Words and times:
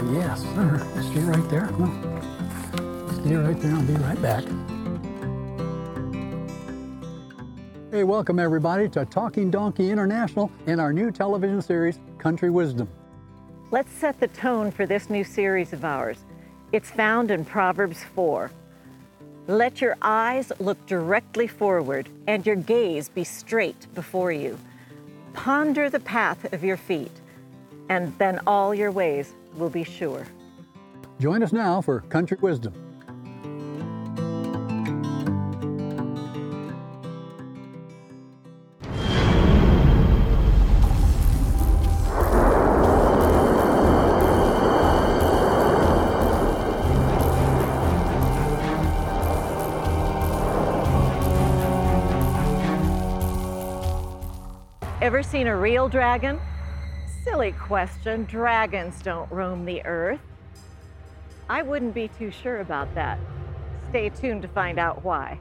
Oh, 0.00 0.12
yes, 0.12 0.42
sir. 0.54 0.78
Stay 1.10 1.22
right 1.22 1.50
there. 1.50 1.66
Stay 3.20 3.34
right 3.34 3.60
there. 3.60 3.74
I'll 3.74 3.82
be 3.82 3.94
right 3.94 4.22
back. 4.22 4.44
Hey, 7.90 8.04
welcome 8.04 8.38
everybody 8.38 8.88
to 8.90 9.04
Talking 9.06 9.50
Donkey 9.50 9.90
International 9.90 10.52
and 10.66 10.80
our 10.80 10.92
new 10.92 11.10
television 11.10 11.60
series, 11.60 11.98
Country 12.18 12.48
Wisdom. 12.48 12.88
Let's 13.72 13.92
set 13.92 14.20
the 14.20 14.28
tone 14.28 14.70
for 14.70 14.86
this 14.86 15.10
new 15.10 15.24
series 15.24 15.72
of 15.72 15.84
ours. 15.84 16.18
It's 16.70 16.90
found 16.90 17.32
in 17.32 17.44
Proverbs 17.44 18.04
4. 18.14 18.52
Let 19.48 19.80
your 19.80 19.96
eyes 20.00 20.52
look 20.60 20.84
directly 20.86 21.48
forward 21.48 22.08
and 22.28 22.46
your 22.46 22.56
gaze 22.56 23.08
be 23.08 23.24
straight 23.24 23.92
before 23.96 24.30
you. 24.30 24.60
Ponder 25.32 25.90
the 25.90 26.00
path 26.00 26.52
of 26.52 26.62
your 26.62 26.76
feet, 26.76 27.20
and 27.88 28.16
then 28.18 28.38
all 28.46 28.72
your 28.72 28.92
ways 28.92 29.34
will 29.54 29.70
be 29.70 29.84
sure. 29.84 30.26
Join 31.20 31.42
us 31.42 31.52
now 31.52 31.80
for 31.80 32.00
Country 32.02 32.38
Wisdom. 32.40 32.74
Ever 55.00 55.22
seen 55.22 55.46
a 55.46 55.56
real 55.56 55.88
dragon? 55.88 56.38
Silly 57.30 57.52
question. 57.52 58.24
Dragons 58.24 59.02
don't 59.02 59.30
roam 59.30 59.66
the 59.66 59.84
earth. 59.84 60.20
I 61.46 61.60
wouldn't 61.60 61.92
be 61.92 62.08
too 62.08 62.30
sure 62.30 62.60
about 62.60 62.94
that. 62.94 63.18
Stay 63.90 64.08
tuned 64.08 64.40
to 64.42 64.48
find 64.48 64.78
out 64.78 65.04
why. 65.04 65.38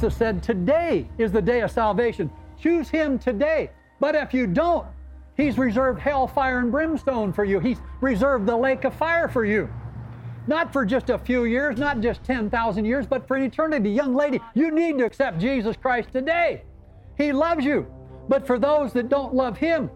Jesus 0.00 0.16
said, 0.16 0.42
Today 0.42 1.06
is 1.18 1.30
the 1.30 1.42
day 1.42 1.60
of 1.60 1.70
salvation. 1.70 2.30
Choose 2.58 2.88
Him 2.88 3.18
today. 3.18 3.70
But 4.00 4.14
if 4.14 4.32
you 4.32 4.46
don't, 4.46 4.86
He's 5.36 5.58
reserved 5.58 6.00
hell, 6.00 6.26
fire, 6.26 6.60
and 6.60 6.72
brimstone 6.72 7.34
for 7.34 7.44
you. 7.44 7.60
He's 7.60 7.76
reserved 8.00 8.46
the 8.46 8.56
lake 8.56 8.84
of 8.84 8.94
fire 8.94 9.28
for 9.28 9.44
you. 9.44 9.68
Not 10.46 10.72
for 10.72 10.86
just 10.86 11.10
a 11.10 11.18
few 11.18 11.44
years, 11.44 11.78
not 11.78 12.00
just 12.00 12.24
10,000 12.24 12.82
years, 12.82 13.06
but 13.06 13.28
for 13.28 13.36
an 13.36 13.42
eternity. 13.42 13.90
Young 13.90 14.14
lady, 14.14 14.40
you 14.54 14.70
need 14.70 14.96
to 14.96 15.04
accept 15.04 15.38
Jesus 15.38 15.76
Christ 15.76 16.08
today. 16.12 16.62
He 17.18 17.30
loves 17.30 17.62
you. 17.62 17.86
But 18.26 18.46
for 18.46 18.58
those 18.58 18.94
that 18.94 19.10
don't 19.10 19.34
love 19.34 19.58
Him, 19.58 19.90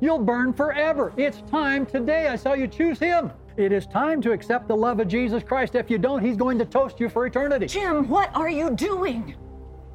you'll 0.00 0.24
burn 0.24 0.54
forever. 0.54 1.12
It's 1.18 1.42
time 1.50 1.84
today. 1.84 2.28
I 2.28 2.36
saw 2.36 2.54
you 2.54 2.66
choose 2.66 2.98
Him. 2.98 3.30
It 3.58 3.72
is 3.72 3.86
time 3.86 4.22
to 4.22 4.32
accept 4.32 4.68
the 4.68 4.76
love 4.76 5.00
of 5.00 5.08
Jesus 5.08 5.42
Christ. 5.42 5.74
If 5.74 5.90
you 5.90 5.98
don't, 5.98 6.24
He's 6.24 6.38
going 6.38 6.58
to 6.60 6.64
toast 6.64 6.98
you 6.98 7.10
for 7.10 7.26
eternity. 7.26 7.66
Jim, 7.66 8.08
what 8.08 8.34
are 8.34 8.48
you 8.48 8.70
doing? 8.70 9.36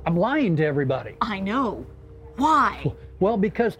I'm 0.06 0.16
lying 0.16 0.56
to 0.58 0.66
everybody. 0.66 1.16
I 1.22 1.40
know. 1.40 1.86
Why? 2.38 2.94
Well, 3.20 3.38
because 3.38 3.78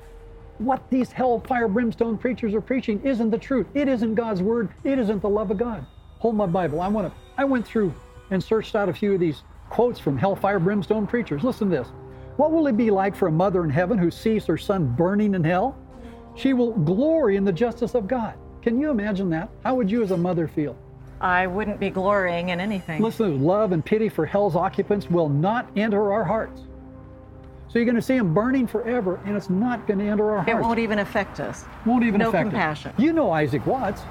what 0.58 0.90
these 0.90 1.12
hellfire 1.12 1.68
brimstone 1.68 2.18
preachers 2.18 2.54
are 2.54 2.62
preaching 2.62 3.02
isn't 3.04 3.30
the 3.30 3.38
truth. 3.38 3.68
It 3.74 3.88
isn't 3.88 4.16
God's 4.16 4.42
word. 4.42 4.70
It 4.84 4.98
isn't 4.98 5.22
the 5.22 5.30
love 5.30 5.52
of 5.52 5.58
God. 5.58 5.86
Hold 6.20 6.36
my 6.36 6.46
Bible. 6.46 6.82
I 6.82 6.88
want 6.88 7.08
to. 7.08 7.20
I 7.38 7.44
went 7.44 7.68
through 7.68 7.94
and 8.32 8.44
searched 8.44 8.76
out 8.76 8.90
a 8.90 8.94
few 8.94 9.14
of 9.14 9.20
these 9.20 9.44
quotes 9.70 10.00
from 10.00 10.18
hellfire 10.18 10.60
brimstone 10.60 11.06
preachers. 11.06 11.44
Listen 11.44 11.70
to 11.70 11.78
this. 11.78 11.88
What 12.38 12.52
will 12.52 12.68
it 12.68 12.78
be 12.78 12.90
like 12.90 13.16
for 13.16 13.28
a 13.28 13.32
mother 13.32 13.64
in 13.64 13.70
heaven 13.70 13.98
who 13.98 14.10
sees 14.10 14.46
her 14.46 14.58
son 14.58 14.88
burning 14.96 15.36
in 15.36 15.44
hell? 15.44 15.78
She 16.36 16.54
will 16.54 16.72
glory 16.72 17.36
in 17.36 17.46
the 17.46 17.54
justice 17.54 17.94
of 17.94 18.08
God. 18.08 18.36
Can 18.62 18.80
you 18.80 18.90
imagine 18.90 19.30
that? 19.30 19.50
How 19.64 19.76
would 19.76 19.92
you 19.92 20.04
as 20.04 20.12
a 20.12 20.18
mother 20.18 20.48
feel? 20.48 20.78
I 21.26 21.48
wouldn't 21.48 21.80
be 21.80 21.90
glorying 21.90 22.50
in 22.50 22.60
anything. 22.60 23.02
Listen, 23.02 23.42
love 23.42 23.72
and 23.72 23.84
pity 23.84 24.10
for 24.10 24.28
hell's 24.28 24.56
occupants 24.56 25.10
will 25.10 25.28
not 25.28 25.68
enter 25.76 26.14
our 26.14 26.24
hearts. 26.24 26.62
So 27.68 27.80
you're 27.80 27.86
going 27.88 27.96
to 27.96 28.02
see 28.02 28.16
them 28.16 28.32
burning 28.32 28.68
forever, 28.68 29.20
and 29.26 29.36
it's 29.36 29.50
not 29.50 29.88
going 29.88 29.98
to 29.98 30.06
enter 30.06 30.30
our 30.30 30.44
hearts. 30.44 30.52
It 30.52 30.62
won't 30.62 30.78
even 30.78 31.00
affect 31.00 31.40
us. 31.40 31.66
Won't 31.84 32.04
even 32.04 32.20
no 32.20 32.30
affect 32.30 32.52
compassion. 32.52 32.94
You 33.00 33.12
know 33.12 33.32
Isaac 33.32 33.66
Watts. 33.66 34.04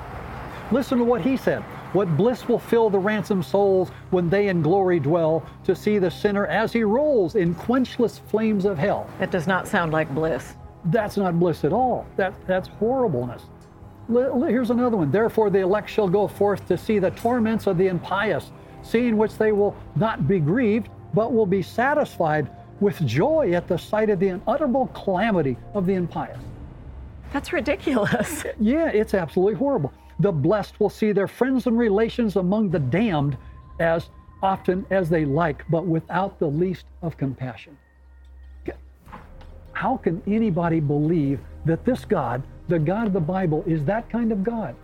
Listen 0.72 0.98
to 0.98 1.04
what 1.04 1.20
he 1.20 1.36
said. 1.36 1.62
What 1.92 2.16
bliss 2.16 2.48
will 2.48 2.58
fill 2.58 2.90
the 2.90 2.98
ransomed 2.98 3.44
souls 3.44 3.90
when 4.10 4.28
they 4.28 4.48
in 4.48 4.60
glory 4.60 4.98
dwell 4.98 5.46
to 5.62 5.76
see 5.76 6.00
the 6.00 6.10
sinner 6.10 6.48
as 6.48 6.72
he 6.72 6.82
rolls 6.82 7.36
in 7.36 7.54
quenchless 7.54 8.18
flames 8.28 8.64
of 8.64 8.76
hell. 8.76 9.08
That 9.20 9.30
does 9.30 9.46
not 9.46 9.68
sound 9.68 9.92
like 9.92 10.12
bliss. 10.12 10.54
That's 10.86 11.16
not 11.16 11.38
bliss 11.38 11.62
at 11.62 11.72
all. 11.72 12.08
That, 12.16 12.34
that's 12.48 12.66
horribleness. 12.66 13.44
Here's 14.08 14.70
another 14.70 14.96
one. 14.96 15.10
Therefore, 15.10 15.50
the 15.50 15.60
elect 15.60 15.88
shall 15.88 16.08
go 16.08 16.28
forth 16.28 16.66
to 16.68 16.76
see 16.76 16.98
the 16.98 17.10
torments 17.12 17.66
of 17.66 17.78
the 17.78 17.86
impious, 17.86 18.50
seeing 18.82 19.16
which 19.16 19.36
they 19.38 19.52
will 19.52 19.76
not 19.96 20.28
be 20.28 20.38
grieved, 20.38 20.88
but 21.14 21.32
will 21.32 21.46
be 21.46 21.62
satisfied 21.62 22.50
with 22.80 23.04
joy 23.06 23.52
at 23.52 23.66
the 23.66 23.78
sight 23.78 24.10
of 24.10 24.18
the 24.20 24.28
unutterable 24.28 24.88
calamity 24.88 25.56
of 25.74 25.86
the 25.86 25.94
impious. 25.94 26.38
That's 27.32 27.52
ridiculous. 27.52 28.44
Yeah, 28.60 28.88
it's 28.88 29.14
absolutely 29.14 29.54
horrible. 29.54 29.92
The 30.20 30.32
blessed 30.32 30.78
will 30.78 30.90
see 30.90 31.12
their 31.12 31.26
friends 31.26 31.66
and 31.66 31.76
relations 31.76 32.36
among 32.36 32.70
the 32.70 32.78
damned 32.78 33.36
as 33.80 34.10
often 34.42 34.86
as 34.90 35.08
they 35.08 35.24
like, 35.24 35.64
but 35.70 35.86
without 35.86 36.38
the 36.38 36.46
least 36.46 36.84
of 37.02 37.16
compassion. 37.16 37.76
How 39.72 39.96
can 39.96 40.22
anybody 40.26 40.78
believe 40.78 41.40
that 41.64 41.84
this 41.84 42.04
God, 42.04 42.42
the 42.68 42.78
God 42.78 43.06
of 43.06 43.12
the 43.12 43.20
Bible, 43.20 43.62
is 43.66 43.84
that 43.84 44.08
kind 44.08 44.32
of 44.32 44.42
God? 44.42 44.74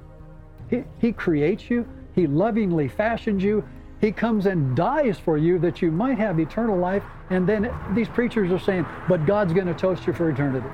He, 0.68 0.84
he 0.98 1.12
creates 1.12 1.70
you, 1.70 1.86
He 2.14 2.26
lovingly 2.26 2.88
fashions 2.88 3.42
you, 3.42 3.64
He 4.00 4.12
comes 4.12 4.46
and 4.46 4.76
dies 4.76 5.18
for 5.18 5.38
you 5.38 5.58
that 5.60 5.82
you 5.82 5.90
might 5.90 6.18
have 6.18 6.38
eternal 6.38 6.76
life, 6.78 7.02
and 7.30 7.48
then 7.48 7.70
these 7.94 8.08
preachers 8.08 8.50
are 8.50 8.58
saying, 8.58 8.86
but 9.08 9.24
God's 9.26 9.52
going 9.52 9.66
to 9.66 9.74
toast 9.74 10.06
you 10.06 10.12
for 10.12 10.30
eternity 10.30 10.66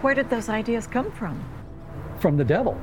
Where 0.00 0.14
did 0.14 0.30
those 0.30 0.48
ideas 0.48 0.86
come 0.86 1.10
from? 1.12 1.42
from 2.20 2.36
the 2.36 2.44
devil. 2.44 2.80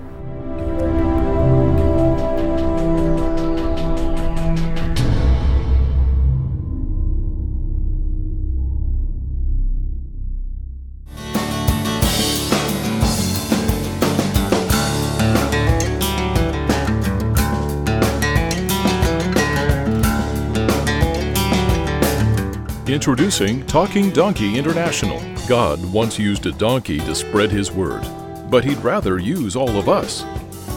Introducing 23.10 23.66
Talking 23.66 24.12
Donkey 24.12 24.56
International. 24.56 25.20
God 25.48 25.84
once 25.92 26.20
used 26.20 26.46
a 26.46 26.52
donkey 26.52 27.00
to 27.00 27.16
spread 27.16 27.50
his 27.50 27.72
word, 27.72 28.04
but 28.52 28.64
he'd 28.64 28.78
rather 28.78 29.18
use 29.18 29.56
all 29.56 29.80
of 29.80 29.90
us. 29.90 30.24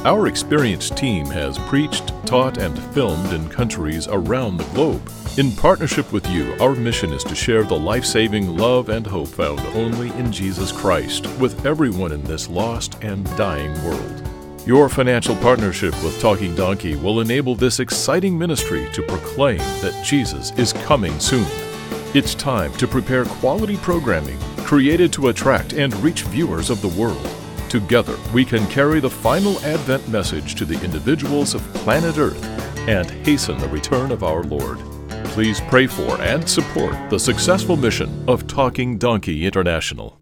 Our 0.06 0.28
experienced 0.28 0.96
team 0.96 1.26
has 1.26 1.58
preached, 1.58 2.08
taught, 2.24 2.56
and 2.56 2.78
filmed 2.94 3.34
in 3.34 3.50
countries 3.50 4.08
around 4.08 4.56
the 4.56 4.64
globe. 4.72 5.06
In 5.36 5.52
partnership 5.52 6.10
with 6.10 6.26
you, 6.30 6.56
our 6.58 6.74
mission 6.74 7.12
is 7.12 7.22
to 7.24 7.34
share 7.34 7.64
the 7.64 7.78
life 7.78 8.06
saving 8.06 8.56
love 8.56 8.88
and 8.88 9.06
hope 9.06 9.28
found 9.28 9.60
only 9.76 10.08
in 10.12 10.32
Jesus 10.32 10.72
Christ 10.72 11.26
with 11.38 11.66
everyone 11.66 12.12
in 12.12 12.24
this 12.24 12.48
lost 12.48 12.96
and 13.04 13.26
dying 13.36 13.74
world. 13.84 14.26
Your 14.66 14.88
financial 14.88 15.36
partnership 15.36 15.92
with 16.02 16.18
Talking 16.18 16.54
Donkey 16.54 16.96
will 16.96 17.20
enable 17.20 17.54
this 17.54 17.78
exciting 17.78 18.38
ministry 18.38 18.88
to 18.94 19.02
proclaim 19.02 19.58
that 19.58 20.02
Jesus 20.02 20.52
is 20.52 20.72
coming 20.72 21.20
soon. 21.20 21.71
It's 22.14 22.34
time 22.34 22.74
to 22.74 22.86
prepare 22.86 23.24
quality 23.24 23.78
programming 23.78 24.38
created 24.58 25.14
to 25.14 25.28
attract 25.28 25.72
and 25.72 25.96
reach 26.04 26.24
viewers 26.24 26.68
of 26.68 26.82
the 26.82 26.88
world. 26.88 27.26
Together, 27.70 28.18
we 28.34 28.44
can 28.44 28.66
carry 28.66 29.00
the 29.00 29.08
final 29.08 29.58
Advent 29.60 30.06
message 30.08 30.54
to 30.56 30.66
the 30.66 30.78
individuals 30.84 31.54
of 31.54 31.62
planet 31.72 32.18
Earth 32.18 32.44
and 32.86 33.10
hasten 33.24 33.56
the 33.56 33.68
return 33.68 34.12
of 34.12 34.22
our 34.24 34.42
Lord. 34.42 34.78
Please 35.24 35.62
pray 35.68 35.86
for 35.86 36.20
and 36.20 36.46
support 36.46 36.94
the 37.08 37.18
successful 37.18 37.78
mission 37.78 38.28
of 38.28 38.46
Talking 38.46 38.98
Donkey 38.98 39.46
International. 39.46 40.20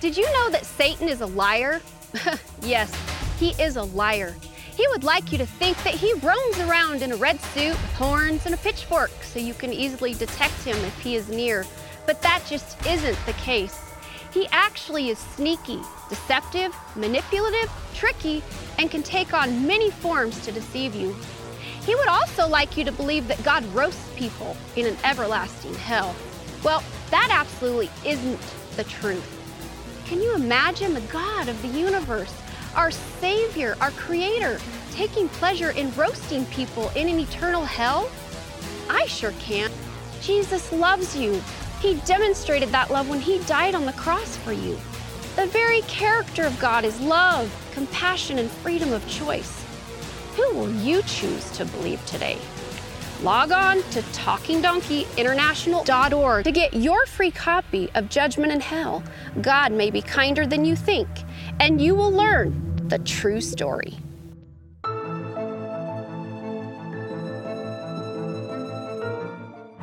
Did 0.00 0.16
you 0.16 0.24
know 0.32 0.48
that 0.48 0.64
Satan 0.64 1.10
is 1.10 1.20
a 1.20 1.26
liar? 1.26 1.82
yes, 2.62 2.90
he 3.38 3.50
is 3.62 3.76
a 3.76 3.82
liar. 3.82 4.34
He 4.76 4.86
would 4.88 5.04
like 5.04 5.30
you 5.30 5.38
to 5.38 5.46
think 5.46 5.80
that 5.84 5.94
he 5.94 6.12
roams 6.14 6.58
around 6.58 7.02
in 7.02 7.12
a 7.12 7.16
red 7.16 7.40
suit 7.40 7.70
with 7.70 7.94
horns 7.94 8.44
and 8.44 8.54
a 8.54 8.58
pitchfork 8.58 9.12
so 9.22 9.38
you 9.38 9.54
can 9.54 9.72
easily 9.72 10.14
detect 10.14 10.64
him 10.64 10.76
if 10.76 10.98
he 11.00 11.14
is 11.14 11.28
near. 11.28 11.64
But 12.06 12.20
that 12.22 12.42
just 12.48 12.84
isn't 12.86 13.18
the 13.26 13.32
case. 13.34 13.80
He 14.32 14.48
actually 14.48 15.10
is 15.10 15.18
sneaky, 15.18 15.78
deceptive, 16.08 16.74
manipulative, 16.96 17.70
tricky, 17.94 18.42
and 18.78 18.90
can 18.90 19.04
take 19.04 19.32
on 19.32 19.64
many 19.64 19.90
forms 19.90 20.44
to 20.44 20.50
deceive 20.50 20.96
you. 20.96 21.14
He 21.86 21.94
would 21.94 22.08
also 22.08 22.48
like 22.48 22.76
you 22.76 22.84
to 22.84 22.92
believe 22.92 23.28
that 23.28 23.44
God 23.44 23.64
roasts 23.72 24.10
people 24.16 24.56
in 24.74 24.86
an 24.86 24.96
everlasting 25.04 25.74
hell. 25.74 26.16
Well, 26.64 26.82
that 27.10 27.28
absolutely 27.30 27.90
isn't 28.04 28.40
the 28.76 28.84
truth. 28.84 29.30
Can 30.06 30.20
you 30.20 30.34
imagine 30.34 30.94
the 30.94 31.00
God 31.02 31.48
of 31.48 31.60
the 31.62 31.68
universe, 31.68 32.34
our 32.76 32.90
Savior, 32.90 33.76
our 33.80 33.90
Creator, 33.92 34.60
taking 34.92 35.28
pleasure 35.28 35.70
in 35.70 35.94
roasting 35.94 36.44
people 36.46 36.90
in 36.90 37.08
an 37.08 37.18
eternal 37.18 37.64
hell? 37.64 38.10
I 38.88 39.06
sure 39.06 39.32
can't. 39.40 39.72
Jesus 40.20 40.72
loves 40.72 41.16
you. 41.16 41.42
He 41.80 41.94
demonstrated 42.06 42.70
that 42.70 42.90
love 42.90 43.08
when 43.08 43.20
He 43.20 43.38
died 43.40 43.74
on 43.74 43.86
the 43.86 43.92
cross 43.92 44.36
for 44.38 44.52
you. 44.52 44.78
The 45.36 45.46
very 45.46 45.82
character 45.82 46.46
of 46.46 46.58
God 46.58 46.84
is 46.84 47.00
love, 47.00 47.52
compassion, 47.72 48.38
and 48.38 48.50
freedom 48.50 48.92
of 48.92 49.06
choice. 49.08 49.64
Who 50.36 50.54
will 50.54 50.70
you 50.70 51.02
choose 51.02 51.50
to 51.52 51.64
believe 51.64 52.04
today? 52.06 52.38
Log 53.22 53.52
on 53.52 53.76
to 53.90 54.02
TalkingDonkeyInternational.org 54.02 56.44
to 56.44 56.52
get 56.52 56.74
your 56.74 57.06
free 57.06 57.30
copy 57.30 57.88
of 57.94 58.08
Judgment 58.08 58.52
and 58.52 58.62
Hell. 58.62 59.02
God 59.40 59.72
may 59.72 59.90
be 59.90 60.02
kinder 60.02 60.46
than 60.46 60.64
you 60.64 60.76
think, 60.76 61.08
and 61.60 61.80
you 61.80 61.94
will 61.94 62.12
learn 62.12 62.88
the 62.88 62.98
true 62.98 63.40
story. 63.40 63.96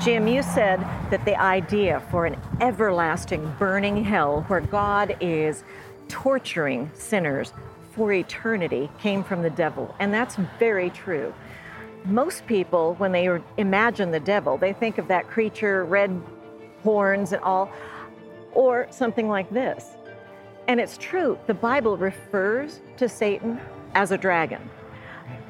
Jim, 0.03 0.27
you 0.27 0.41
said 0.41 0.79
that 1.11 1.23
the 1.25 1.39
idea 1.39 1.99
for 2.09 2.25
an 2.25 2.35
everlasting 2.59 3.55
burning 3.59 4.03
hell 4.03 4.41
where 4.47 4.61
God 4.61 5.15
is 5.21 5.63
torturing 6.07 6.89
sinners 6.95 7.53
for 7.91 8.11
eternity 8.11 8.89
came 8.99 9.23
from 9.23 9.43
the 9.43 9.49
devil, 9.51 9.93
and 9.99 10.11
that's 10.11 10.37
very 10.57 10.89
true. 10.89 11.31
Most 12.05 12.47
people, 12.47 12.95
when 12.95 13.11
they 13.11 13.29
imagine 13.57 14.09
the 14.09 14.19
devil, 14.19 14.57
they 14.57 14.73
think 14.73 14.97
of 14.97 15.07
that 15.07 15.27
creature, 15.27 15.85
red 15.85 16.19
horns 16.83 17.31
and 17.31 17.43
all, 17.43 17.71
or 18.53 18.87
something 18.89 19.29
like 19.29 19.51
this. 19.51 19.85
And 20.71 20.79
it's 20.79 20.97
true, 20.97 21.37
the 21.47 21.53
Bible 21.53 21.97
refers 21.97 22.79
to 22.95 23.09
Satan 23.09 23.59
as 23.93 24.11
a 24.11 24.17
dragon. 24.17 24.69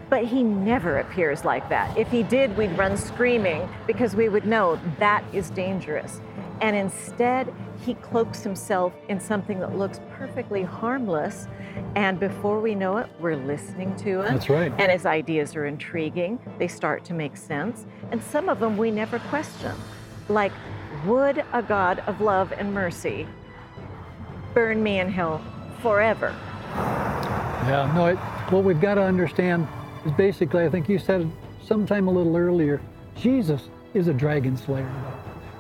But 0.10 0.26
he 0.26 0.42
never 0.42 0.98
appears 0.98 1.46
like 1.46 1.70
that. 1.70 1.96
If 1.96 2.08
he 2.08 2.24
did, 2.24 2.58
we'd 2.58 2.76
run 2.76 2.98
screaming 2.98 3.70
because 3.86 4.16
we 4.16 4.30
would 4.30 4.48
know 4.48 4.80
that 4.98 5.24
is 5.32 5.52
dangerous. 5.52 6.22
And 6.62 6.76
instead, 6.76 7.54
he 7.86 7.94
cloaks 7.94 8.42
himself 8.42 8.94
in 9.10 9.20
something 9.20 9.60
that 9.60 9.78
looks 9.78 10.00
perfectly 10.14 10.64
harmless. 10.64 11.46
And 11.96 12.20
before 12.20 12.60
we 12.60 12.74
know 12.74 12.98
it, 12.98 13.08
we're 13.20 13.36
listening 13.36 13.96
to 13.98 14.24
him. 14.24 14.34
That's 14.34 14.50
right. 14.50 14.74
And 14.80 14.92
his 14.92 15.06
ideas 15.06 15.56
are 15.56 15.68
intriguing. 15.68 16.40
They 16.58 16.68
start 16.68 17.06
to 17.06 17.14
make 17.14 17.38
sense. 17.38 17.86
And 18.10 18.24
some 18.24 18.50
of 18.50 18.60
them 18.60 18.76
we 18.76 18.90
never 18.90 19.20
question. 19.20 19.76
Like, 20.30 20.52
would 21.06 21.46
a 21.54 21.62
God 21.62 22.00
of 22.08 22.22
love 22.22 22.52
and 22.54 22.74
mercy 22.74 23.28
burn 24.54 24.82
me 24.82 25.00
in 25.00 25.10
hell 25.10 25.42
forever? 25.82 26.36
Yeah, 26.76 27.92
no, 27.96 28.08
it, 28.08 28.18
what 28.52 28.64
we've 28.64 28.82
got 28.82 28.96
to 28.96 29.04
understand 29.04 29.68
is 30.06 30.12
basically, 30.14 30.66
I 30.66 30.70
think 30.70 30.90
you 30.90 31.00
said 31.00 31.30
sometime 31.64 32.08
a 32.08 32.12
little 32.12 32.36
earlier, 32.36 32.82
Jesus 33.16 33.70
is 33.94 34.08
a 34.08 34.14
dragon 34.14 34.58
slayer. 34.58 34.92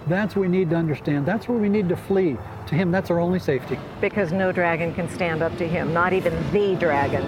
That's 0.07 0.35
what 0.35 0.41
we 0.41 0.47
need 0.47 0.71
to 0.71 0.75
understand. 0.75 1.25
That's 1.25 1.47
where 1.47 1.57
we 1.57 1.69
need 1.69 1.88
to 1.89 1.95
flee 1.95 2.38
to 2.67 2.75
him. 2.75 2.91
That's 2.91 3.11
our 3.11 3.19
only 3.19 3.39
safety. 3.39 3.77
Because 3.99 4.31
no 4.31 4.51
dragon 4.51 4.94
can 4.95 5.07
stand 5.09 5.44
up 5.44 5.55
to 5.57 5.67
him, 5.67 5.94
not 5.94 6.11
even 6.11 6.33
the 6.51 6.75
dragon. 6.75 7.25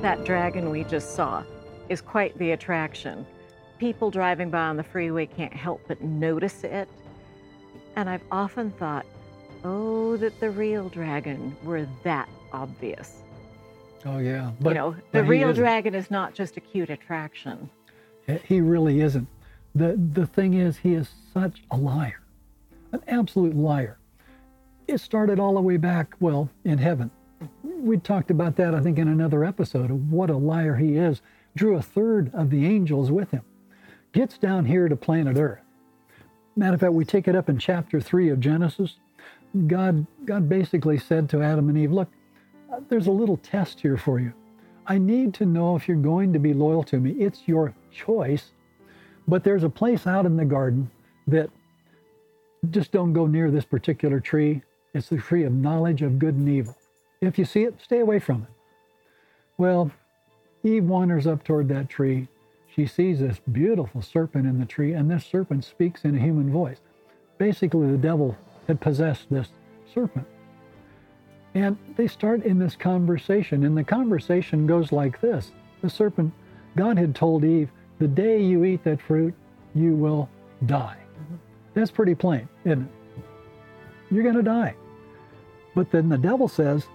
That 0.00 0.24
dragon 0.24 0.70
we 0.70 0.84
just 0.84 1.16
saw 1.16 1.42
is 1.88 2.00
quite 2.00 2.36
the 2.38 2.52
attraction. 2.52 3.26
People 3.78 4.10
driving 4.10 4.50
by 4.50 4.66
on 4.66 4.76
the 4.76 4.82
freeway 4.82 5.26
can't 5.26 5.52
help 5.52 5.82
but 5.86 6.00
notice 6.00 6.64
it. 6.64 6.88
And 7.96 8.08
I've 8.08 8.24
often 8.30 8.70
thought, 8.72 9.06
oh, 9.64 10.16
that 10.16 10.38
the 10.40 10.50
real 10.50 10.88
dragon 10.88 11.56
were 11.62 11.86
that 12.04 12.28
obvious. 12.52 13.22
Oh 14.04 14.18
yeah, 14.18 14.52
But, 14.60 14.70
you 14.70 14.74
know, 14.74 14.96
the 15.12 15.24
real 15.24 15.52
dragon 15.52 15.94
is 15.94 16.10
not 16.10 16.32
just 16.32 16.56
a 16.56 16.60
cute 16.60 16.90
attraction. 16.90 17.68
He 18.44 18.60
really 18.60 19.00
isn't. 19.00 19.26
The 19.74 19.98
the 20.14 20.26
thing 20.26 20.54
is, 20.54 20.76
he 20.76 20.94
is 20.94 21.08
such 21.34 21.62
a 21.70 21.76
liar, 21.76 22.20
an 22.92 23.02
absolute 23.08 23.56
liar. 23.56 23.98
It 24.86 24.98
started 24.98 25.40
all 25.40 25.54
the 25.54 25.60
way 25.60 25.76
back, 25.76 26.14
well, 26.20 26.48
in 26.64 26.78
heaven. 26.78 27.10
Mm-hmm. 27.42 27.86
We 27.86 27.98
talked 27.98 28.30
about 28.30 28.56
that, 28.56 28.74
I 28.74 28.80
think, 28.80 28.98
in 28.98 29.08
another 29.08 29.44
episode 29.44 29.90
of 29.90 30.12
what 30.12 30.30
a 30.30 30.36
liar 30.36 30.76
he 30.76 30.96
is. 30.96 31.20
Drew 31.56 31.76
a 31.76 31.82
third 31.82 32.32
of 32.32 32.50
the 32.50 32.66
angels 32.66 33.10
with 33.10 33.32
him. 33.32 33.42
Gets 34.12 34.38
down 34.38 34.64
here 34.64 34.88
to 34.88 34.94
planet 34.94 35.36
Earth. 35.36 35.62
Matter 36.54 36.74
of 36.74 36.80
fact, 36.80 36.92
we 36.92 37.04
take 37.04 37.26
it 37.26 37.34
up 37.34 37.48
in 37.48 37.58
chapter 37.58 38.00
three 38.00 38.28
of 38.28 38.38
Genesis. 38.38 38.98
God, 39.66 40.06
God 40.24 40.48
basically 40.48 40.98
said 40.98 41.28
to 41.30 41.42
Adam 41.42 41.68
and 41.68 41.76
Eve, 41.76 41.92
"Look, 41.92 42.08
there's 42.88 43.08
a 43.08 43.12
little 43.12 43.38
test 43.38 43.80
here 43.80 43.96
for 43.96 44.20
you. 44.20 44.32
I 44.86 44.98
need 44.98 45.34
to 45.34 45.46
know 45.46 45.74
if 45.74 45.88
you're 45.88 45.96
going 45.96 46.32
to 46.32 46.38
be 46.38 46.54
loyal 46.54 46.84
to 46.84 47.00
me. 47.00 47.12
It's 47.12 47.48
your 47.48 47.74
choice. 47.90 48.52
But 49.26 49.42
there's 49.42 49.64
a 49.64 49.70
place 49.70 50.06
out 50.06 50.26
in 50.26 50.36
the 50.36 50.44
garden 50.44 50.90
that 51.26 51.50
just 52.70 52.92
don't 52.92 53.12
go 53.12 53.26
near 53.26 53.50
this 53.50 53.64
particular 53.64 54.20
tree. 54.20 54.62
It's 54.94 55.08
the 55.08 55.16
tree 55.16 55.44
of 55.44 55.52
knowledge 55.52 56.02
of 56.02 56.18
good 56.18 56.34
and 56.34 56.48
evil. 56.48 56.76
If 57.20 57.38
you 57.38 57.44
see 57.44 57.64
it, 57.64 57.80
stay 57.80 58.00
away 58.00 58.18
from 58.18 58.42
it. 58.42 58.48
Well, 59.58 59.90
Eve 60.66 60.84
wanders 60.84 61.26
up 61.26 61.44
toward 61.44 61.68
that 61.68 61.88
tree. 61.88 62.26
She 62.74 62.86
sees 62.86 63.20
this 63.20 63.40
beautiful 63.52 64.02
serpent 64.02 64.46
in 64.46 64.58
the 64.58 64.66
tree, 64.66 64.92
and 64.92 65.10
this 65.10 65.24
serpent 65.24 65.64
speaks 65.64 66.04
in 66.04 66.16
a 66.16 66.20
human 66.20 66.50
voice. 66.50 66.80
Basically, 67.38 67.90
the 67.90 67.96
devil 67.96 68.36
had 68.66 68.80
possessed 68.80 69.30
this 69.30 69.48
serpent. 69.94 70.26
And 71.54 71.78
they 71.96 72.08
start 72.08 72.44
in 72.44 72.58
this 72.58 72.74
conversation, 72.74 73.64
and 73.64 73.76
the 73.76 73.84
conversation 73.84 74.66
goes 74.66 74.92
like 74.92 75.20
this 75.20 75.52
The 75.82 75.88
serpent, 75.88 76.34
God 76.76 76.98
had 76.98 77.14
told 77.14 77.44
Eve, 77.44 77.70
the 77.98 78.08
day 78.08 78.42
you 78.42 78.64
eat 78.64 78.84
that 78.84 79.00
fruit, 79.00 79.34
you 79.74 79.94
will 79.94 80.28
die. 80.66 80.98
That's 81.74 81.90
pretty 81.90 82.14
plain, 82.14 82.48
isn't 82.64 82.82
it? 82.82 83.24
You're 84.10 84.22
going 84.22 84.34
to 84.36 84.42
die. 84.42 84.74
But 85.74 85.90
then 85.90 86.08
the 86.08 86.18
devil 86.18 86.48
says, 86.48 86.86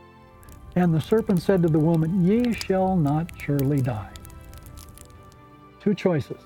And 0.76 0.94
the 0.94 1.02
serpent 1.02 1.42
said 1.42 1.62
to 1.64 1.68
the 1.70 1.80
woman, 1.80 2.24
Ye 2.26 2.54
shall 2.54 2.96
not 2.96 3.30
surely 3.42 3.82
die. 3.82 4.10
Two 5.82 5.94
choices. 5.94 6.38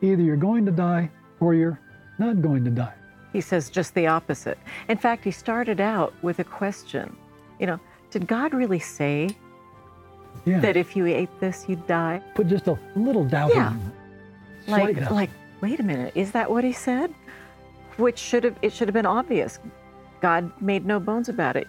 Either 0.00 0.22
you're 0.22 0.36
going 0.36 0.64
to 0.64 0.72
die 0.72 1.10
or 1.40 1.54
you're 1.54 1.78
not 2.18 2.40
going 2.40 2.64
to 2.64 2.70
die. 2.70 2.94
He 3.32 3.40
says 3.40 3.68
just 3.68 3.94
the 3.94 4.06
opposite. 4.06 4.58
In 4.88 4.96
fact, 4.96 5.24
he 5.24 5.30
started 5.30 5.80
out 5.80 6.14
with 6.22 6.38
a 6.38 6.44
question. 6.44 7.14
You 7.58 7.66
know, 7.66 7.80
did 8.10 8.26
God 8.26 8.54
really 8.54 8.78
say 8.78 9.30
Yeah. 10.44 10.60
that 10.60 10.76
if 10.76 10.96
you 10.96 11.06
ate 11.06 11.28
this, 11.40 11.66
you'd 11.68 11.86
die? 11.86 12.22
Put 12.34 12.46
just 12.46 12.68
a 12.68 12.78
little 12.96 13.24
doubt 13.24 13.50
Yeah. 13.54 13.72
in 13.72 13.76
it. 13.76 14.70
Like, 14.70 14.96
doubt. 15.00 15.12
like, 15.12 15.30
wait 15.60 15.80
a 15.80 15.82
minute, 15.82 16.12
is 16.14 16.30
that 16.32 16.50
what 16.50 16.64
he 16.64 16.72
said? 16.72 17.12
Which 17.96 18.18
should 18.18 18.44
have 18.44 18.56
it 18.62 18.72
should 18.72 18.88
have 18.88 18.94
been 18.94 19.06
obvious. 19.06 19.58
God 20.20 20.50
made 20.62 20.86
no 20.86 20.98
bones 21.00 21.28
about 21.28 21.56
it. 21.56 21.66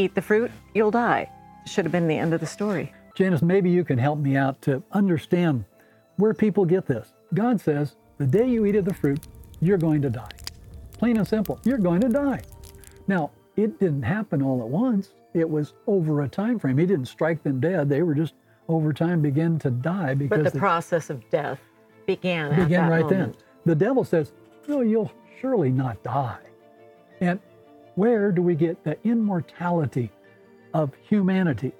Eat 0.00 0.14
the 0.14 0.22
fruit, 0.22 0.50
you'll 0.72 0.90
die. 0.90 1.30
Should 1.66 1.84
have 1.84 1.92
been 1.92 2.08
the 2.08 2.16
end 2.16 2.32
of 2.32 2.40
the 2.40 2.46
story. 2.46 2.90
Janice, 3.14 3.42
maybe 3.42 3.68
you 3.68 3.84
can 3.84 3.98
help 3.98 4.18
me 4.18 4.34
out 4.34 4.62
to 4.62 4.82
understand 4.92 5.62
where 6.16 6.32
people 6.32 6.64
get 6.64 6.86
this. 6.86 7.12
God 7.34 7.60
says, 7.60 7.96
the 8.16 8.24
day 8.26 8.48
you 8.48 8.64
eat 8.64 8.76
of 8.76 8.86
the 8.86 8.94
fruit, 8.94 9.20
you're 9.60 9.76
going 9.76 10.00
to 10.00 10.08
die. 10.08 10.30
Plain 10.92 11.18
and 11.18 11.28
simple, 11.28 11.60
you're 11.64 11.76
going 11.76 12.00
to 12.00 12.08
die. 12.08 12.40
Now, 13.08 13.30
it 13.56 13.78
didn't 13.78 14.02
happen 14.02 14.40
all 14.42 14.62
at 14.62 14.68
once. 14.68 15.10
It 15.34 15.48
was 15.48 15.74
over 15.86 16.22
a 16.22 16.28
time 16.28 16.58
frame. 16.58 16.78
He 16.78 16.86
didn't 16.86 17.04
strike 17.06 17.42
them 17.42 17.60
dead. 17.60 17.90
They 17.90 18.02
were 18.02 18.14
just 18.14 18.32
over 18.68 18.94
time 18.94 19.20
begin 19.20 19.58
to 19.58 19.70
die 19.70 20.14
because 20.14 20.38
But 20.38 20.44
the 20.44 20.50
they 20.50 20.58
process 20.58 21.10
of 21.10 21.28
death 21.28 21.60
began, 22.06 22.56
began 22.56 22.88
right 22.88 23.02
moment. 23.02 23.34
then. 23.34 23.42
The 23.66 23.74
devil 23.74 24.04
says, 24.04 24.32
No, 24.66 24.80
you'll 24.80 25.12
surely 25.42 25.70
not 25.70 26.02
die. 26.02 26.38
And 27.20 27.38
where 28.00 28.32
do 28.32 28.40
we 28.40 28.54
get 28.54 28.82
the 28.82 28.96
immortality 29.04 30.10
of 30.72 30.90
humanity, 31.06 31.70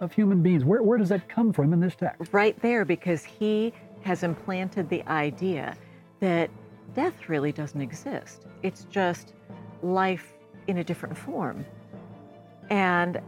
of 0.00 0.12
human 0.12 0.42
beings? 0.42 0.64
Where, 0.64 0.82
where 0.82 0.98
does 0.98 1.08
that 1.10 1.28
come 1.28 1.52
from 1.52 1.72
in 1.72 1.78
this 1.78 1.94
text? 1.94 2.32
Right 2.32 2.60
there, 2.60 2.84
because 2.84 3.22
he 3.22 3.72
has 4.02 4.24
implanted 4.24 4.88
the 4.88 5.08
idea 5.08 5.76
that 6.18 6.50
death 6.96 7.28
really 7.28 7.52
doesn't 7.52 7.80
exist. 7.80 8.46
It's 8.64 8.86
just 8.90 9.34
life 9.80 10.34
in 10.66 10.78
a 10.78 10.84
different 10.84 11.16
form. 11.16 11.64
And 12.70 13.20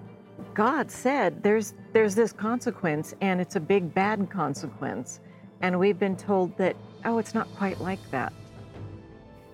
God 0.53 0.91
said 0.91 1.45
there's 1.45 1.75
there's 1.93 2.17
this 2.17 2.33
consequence 2.33 3.15
and 3.21 3.41
it's 3.41 3.55
a 3.55 3.61
big 3.61 3.95
bad 3.95 4.29
consequence. 4.29 5.21
And 5.61 5.79
we've 5.79 6.01
been 6.01 6.17
told 6.17 6.57
that 6.59 6.75
oh 7.05 7.19
it's 7.19 7.33
not 7.33 7.47
quite 7.55 7.81
like 7.81 8.11
that. 8.11 8.33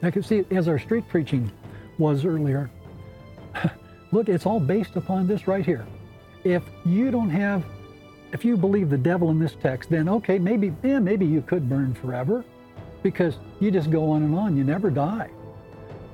I 0.02 0.10
can 0.10 0.22
see 0.22 0.46
as 0.50 0.66
our 0.66 0.78
street 0.78 1.06
preaching 1.08 1.52
was 1.98 2.24
earlier. 2.24 2.70
Look, 4.16 4.30
it's 4.30 4.46
all 4.46 4.60
based 4.60 4.96
upon 4.96 5.26
this 5.26 5.46
right 5.46 5.62
here. 5.62 5.86
If 6.42 6.62
you 6.86 7.10
don't 7.10 7.28
have 7.28 7.66
if 8.32 8.46
you 8.46 8.56
believe 8.56 8.88
the 8.88 8.96
devil 8.96 9.28
in 9.28 9.38
this 9.38 9.54
text, 9.62 9.90
then 9.90 10.08
okay, 10.08 10.38
maybe 10.38 10.72
yeah, 10.82 11.00
maybe 11.00 11.26
you 11.26 11.42
could 11.42 11.68
burn 11.68 11.92
forever 11.92 12.42
because 13.02 13.36
you 13.60 13.70
just 13.70 13.90
go 13.90 14.10
on 14.10 14.22
and 14.22 14.34
on, 14.34 14.56
you 14.56 14.64
never 14.64 14.88
die. 14.88 15.28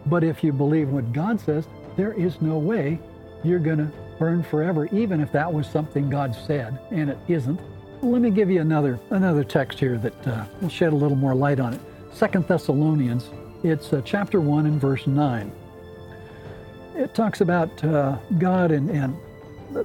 But 0.07 0.25
if 0.25 0.43
you 0.43 0.53
believe 0.53 0.89
what 0.89 1.13
God 1.13 1.41
says, 1.41 1.69
there 1.97 2.13
is 2.15 2.43
no 2.43 2.59
way 2.59 2.99
you're 3.45 3.61
going 3.61 3.79
to 3.79 3.93
burn 4.19 4.43
forever, 4.43 4.87
even 4.87 5.21
if 5.21 5.31
that 5.31 5.53
was 5.53 5.69
something 5.69 6.11
God 6.11 6.35
said, 6.35 6.81
and 6.91 7.09
it 7.09 7.19
isn't. 7.29 7.61
Let 8.03 8.21
me 8.21 8.31
give 8.31 8.51
you 8.51 8.63
another 8.63 8.99
another 9.11 9.45
text 9.45 9.79
here 9.79 9.97
that 9.99 10.27
uh, 10.27 10.45
will 10.61 10.69
shed 10.69 10.93
a 10.93 10.97
little 10.97 11.17
more 11.17 11.37
light 11.37 11.61
on 11.61 11.73
it. 11.73 11.81
Second 12.13 12.49
Thessalonians, 12.49 13.31
it's 13.63 13.93
uh, 13.93 14.03
chapter 14.05 14.41
one 14.41 14.67
and 14.67 14.81
verse 14.81 15.07
nine. 15.07 15.53
It 17.03 17.15
talks 17.15 17.41
about 17.41 17.83
uh, 17.83 18.17
God 18.39 18.71
and, 18.71 18.89
and 18.89 19.17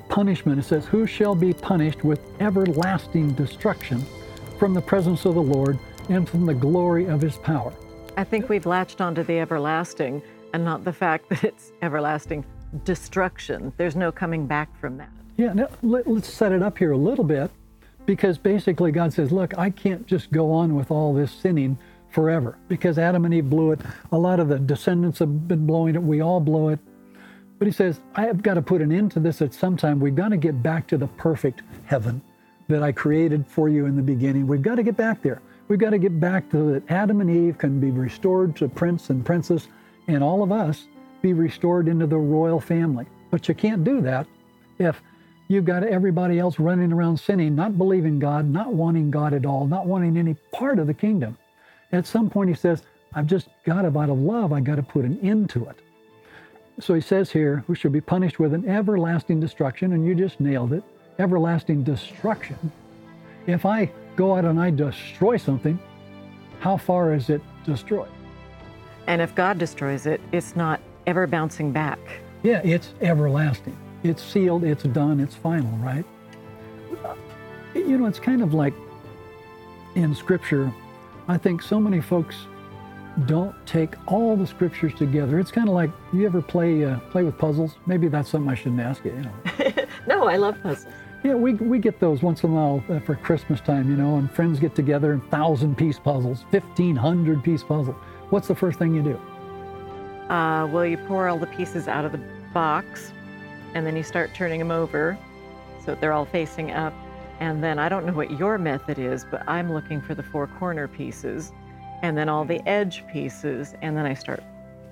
punishment. 0.07 0.59
It 0.59 0.63
says, 0.63 0.85
"Who 0.85 1.07
shall 1.07 1.33
be 1.33 1.51
punished 1.51 2.03
with 2.03 2.19
everlasting 2.39 3.31
destruction 3.33 4.05
from 4.59 4.75
the 4.75 4.81
presence 4.81 5.25
of 5.25 5.33
the 5.33 5.41
Lord 5.41 5.79
and 6.09 6.29
from 6.29 6.45
the 6.45 6.53
glory 6.53 7.05
of 7.07 7.19
His 7.19 7.37
power." 7.37 7.73
I 8.17 8.23
think 8.23 8.49
we've 8.49 8.67
latched 8.67 9.01
onto 9.01 9.23
the 9.23 9.39
everlasting 9.39 10.21
and 10.53 10.63
not 10.63 10.83
the 10.83 10.93
fact 10.93 11.27
that 11.29 11.43
it's 11.43 11.71
everlasting 11.81 12.45
destruction. 12.83 13.73
There's 13.77 13.95
no 13.95 14.11
coming 14.11 14.45
back 14.45 14.79
from 14.79 14.97
that. 14.97 15.09
Yeah, 15.37 15.53
now, 15.53 15.69
let, 15.81 16.07
us 16.07 16.27
set 16.27 16.51
it 16.51 16.61
up 16.61 16.77
here 16.77 16.91
a 16.91 16.97
little 16.97 17.23
bit 17.23 17.49
because 18.05 18.37
basically 18.37 18.91
God 18.91 19.11
says, 19.11 19.31
look, 19.31 19.57
I 19.57 19.71
can't 19.71 20.05
just 20.05 20.31
go 20.31 20.51
on 20.51 20.75
with 20.75 20.91
all 20.91 21.13
this 21.13 21.31
sinning 21.31 21.79
forever 22.09 22.57
because 22.67 22.97
Adam 22.99 23.25
and 23.25 23.33
Eve 23.33 23.49
blew 23.49 23.71
it. 23.71 23.81
A 24.11 24.17
lot 24.17 24.39
of 24.39 24.49
the 24.49 24.59
descendants 24.59 25.19
have 25.19 25.47
been 25.47 25.65
blowing 25.65 25.95
it. 25.95 26.01
We 26.01 26.21
all 26.21 26.39
blow 26.39 26.69
it. 26.69 26.79
But 27.59 27.67
he 27.67 27.71
says, 27.71 27.99
I 28.15 28.25
have 28.25 28.43
got 28.43 28.53
to 28.55 28.61
put 28.61 28.81
an 28.81 28.91
end 28.91 29.11
to 29.13 29.19
this 29.19 29.41
at 29.41 29.53
some 29.53 29.77
time. 29.77 29.99
We've 29.99 30.15
got 30.15 30.29
to 30.29 30.37
get 30.37 30.61
back 30.61 30.87
to 30.87 30.97
the 30.97 31.07
perfect 31.07 31.63
heaven 31.85 32.21
that 32.67 32.83
I 32.83 32.91
created 32.91 33.47
for 33.47 33.69
you 33.69 33.85
in 33.85 33.95
the 33.95 34.01
beginning. 34.01 34.45
We've 34.45 34.61
got 34.61 34.75
to 34.75 34.83
get 34.83 34.97
back 34.97 35.21
there. 35.21 35.41
We've 35.67 35.79
got 35.79 35.89
to 35.89 35.97
get 35.97 36.19
back 36.19 36.49
to 36.51 36.73
that 36.73 36.91
Adam 36.91 37.19
and 37.21 37.29
Eve 37.29 37.57
can 37.57 37.79
be 37.79 37.91
restored 37.91 38.55
to 38.57 38.69
prince 38.69 39.09
and 39.09 39.25
princess, 39.25 39.67
and 40.07 40.23
all 40.23 40.43
of 40.43 40.51
us 40.51 40.87
be 41.21 41.33
restored 41.33 41.87
into 41.87 42.07
the 42.07 42.17
royal 42.17 42.59
family. 42.59 43.05
But 43.31 43.47
you 43.47 43.55
can't 43.55 43.83
do 43.83 44.01
that 44.01 44.27
if 44.77 45.01
you've 45.47 45.65
got 45.65 45.83
everybody 45.83 46.39
else 46.39 46.59
running 46.59 46.93
around 46.93 47.17
sinning, 47.17 47.55
not 47.55 47.77
believing 47.77 48.19
God, 48.19 48.49
not 48.49 48.73
wanting 48.73 49.09
God 49.11 49.33
at 49.33 49.45
all, 49.45 49.65
not 49.65 49.87
wanting 49.87 50.17
any 50.17 50.35
part 50.53 50.79
of 50.79 50.87
the 50.87 50.93
kingdom. 50.93 51.37
At 51.91 52.05
some 52.05 52.29
point, 52.29 52.49
he 52.49 52.55
says, 52.55 52.83
I've 53.13 53.27
just 53.27 53.47
got 53.65 53.81
to, 53.81 53.99
out 53.99 54.09
of 54.09 54.19
love, 54.19 54.53
I 54.53 54.59
got 54.59 54.75
to 54.75 54.83
put 54.83 55.05
an 55.05 55.19
end 55.21 55.49
to 55.51 55.65
it. 55.65 55.79
So 56.79 56.93
he 56.93 57.01
says 57.01 57.31
here, 57.31 57.63
we 57.67 57.75
should 57.75 57.91
be 57.91 58.01
punished 58.01 58.39
with 58.39 58.53
an 58.53 58.67
everlasting 58.69 59.39
destruction, 59.39 59.93
and 59.93 60.05
you 60.05 60.13
just 60.13 60.39
nailed 60.39 60.73
it 60.73 60.83
everlasting 61.19 61.83
destruction. 61.83 62.71
If 63.47 63.65
I 63.65 63.91
go 64.15 64.35
out 64.35 64.45
and 64.45 64.59
I 64.59 64.69
destroy 64.69 65.37
something, 65.37 65.79
how 66.59 66.77
far 66.77 67.13
is 67.13 67.29
it 67.29 67.41
destroyed? 67.65 68.09
And 69.07 69.21
if 69.21 69.33
God 69.35 69.57
destroys 69.57 70.05
it, 70.05 70.19
it's 70.31 70.55
not 70.55 70.81
ever 71.05 71.27
bouncing 71.27 71.71
back. 71.71 71.99
Yeah, 72.43 72.61
it's 72.63 72.93
everlasting. 73.01 73.77
It's 74.03 74.23
sealed, 74.23 74.63
it's 74.63 74.83
done, 74.83 75.19
it's 75.19 75.35
final, 75.35 75.71
right? 75.77 76.05
You 77.73 77.97
know, 77.97 78.05
it's 78.05 78.19
kind 78.19 78.41
of 78.41 78.53
like 78.53 78.73
in 79.95 80.13
Scripture, 80.13 80.71
I 81.27 81.37
think 81.37 81.61
so 81.61 81.79
many 81.79 82.01
folks 82.01 82.35
don't 83.25 83.55
take 83.65 83.95
all 84.11 84.35
the 84.35 84.45
scriptures 84.45 84.93
together. 84.93 85.39
It's 85.39 85.51
kind 85.51 85.67
of 85.67 85.73
like 85.73 85.89
you 86.13 86.25
ever 86.25 86.41
play 86.41 86.85
uh, 86.85 86.99
play 87.11 87.23
with 87.23 87.37
puzzles. 87.37 87.75
Maybe 87.85 88.07
that's 88.07 88.29
something 88.29 88.49
I 88.49 88.55
shouldn't 88.55 88.81
ask 88.81 89.03
you. 89.03 89.11
you 89.11 89.21
know. 89.21 89.85
no, 90.07 90.27
I 90.27 90.37
love 90.37 90.61
puzzles. 90.61 90.91
Yeah, 91.23 91.33
we, 91.33 91.55
we 91.55 91.79
get 91.79 91.99
those 91.99 92.21
once 92.21 92.43
in 92.43 92.51
a 92.51 92.53
while 92.53 92.83
uh, 92.89 92.99
for 92.99 93.15
Christmas 93.15 93.59
time, 93.59 93.89
you 93.89 93.97
know, 93.97 94.17
and 94.17 94.31
friends 94.31 94.59
get 94.59 94.75
together 94.75 95.13
and 95.13 95.27
thousand 95.31 95.75
piece 95.75 95.97
puzzles, 95.97 96.45
fifteen 96.51 96.95
hundred 96.95 97.43
piece 97.43 97.63
puzzle. 97.63 97.93
What's 98.29 98.47
the 98.47 98.55
first 98.55 98.77
thing 98.77 98.93
you 98.93 99.01
do? 99.01 99.19
Uh, 100.31 100.67
well, 100.67 100.85
you 100.85 100.97
pour 100.97 101.27
all 101.27 101.39
the 101.39 101.47
pieces 101.47 101.87
out 101.87 102.05
of 102.05 102.11
the 102.11 102.21
box 102.53 103.13
and 103.73 103.85
then 103.85 103.95
you 103.95 104.03
start 104.03 104.33
turning 104.33 104.59
them 104.59 104.71
over 104.71 105.17
so 105.83 105.95
they're 105.95 106.13
all 106.13 106.25
facing 106.25 106.71
up. 106.71 106.93
And 107.39 107.63
then 107.63 107.79
I 107.79 107.87
don't 107.87 108.05
know 108.05 108.13
what 108.13 108.37
your 108.37 108.57
method 108.57 108.99
is, 108.99 109.23
but 109.23 109.47
I'm 109.47 109.71
looking 109.71 110.01
for 110.01 110.15
the 110.15 110.23
four 110.23 110.47
corner 110.47 110.87
pieces 110.87 111.53
and 112.01 112.17
then 112.17 112.29
all 112.29 112.45
the 112.45 112.65
edge 112.67 113.05
pieces, 113.07 113.75
and 113.81 113.95
then 113.95 114.05
I 114.05 114.13
start 114.13 114.43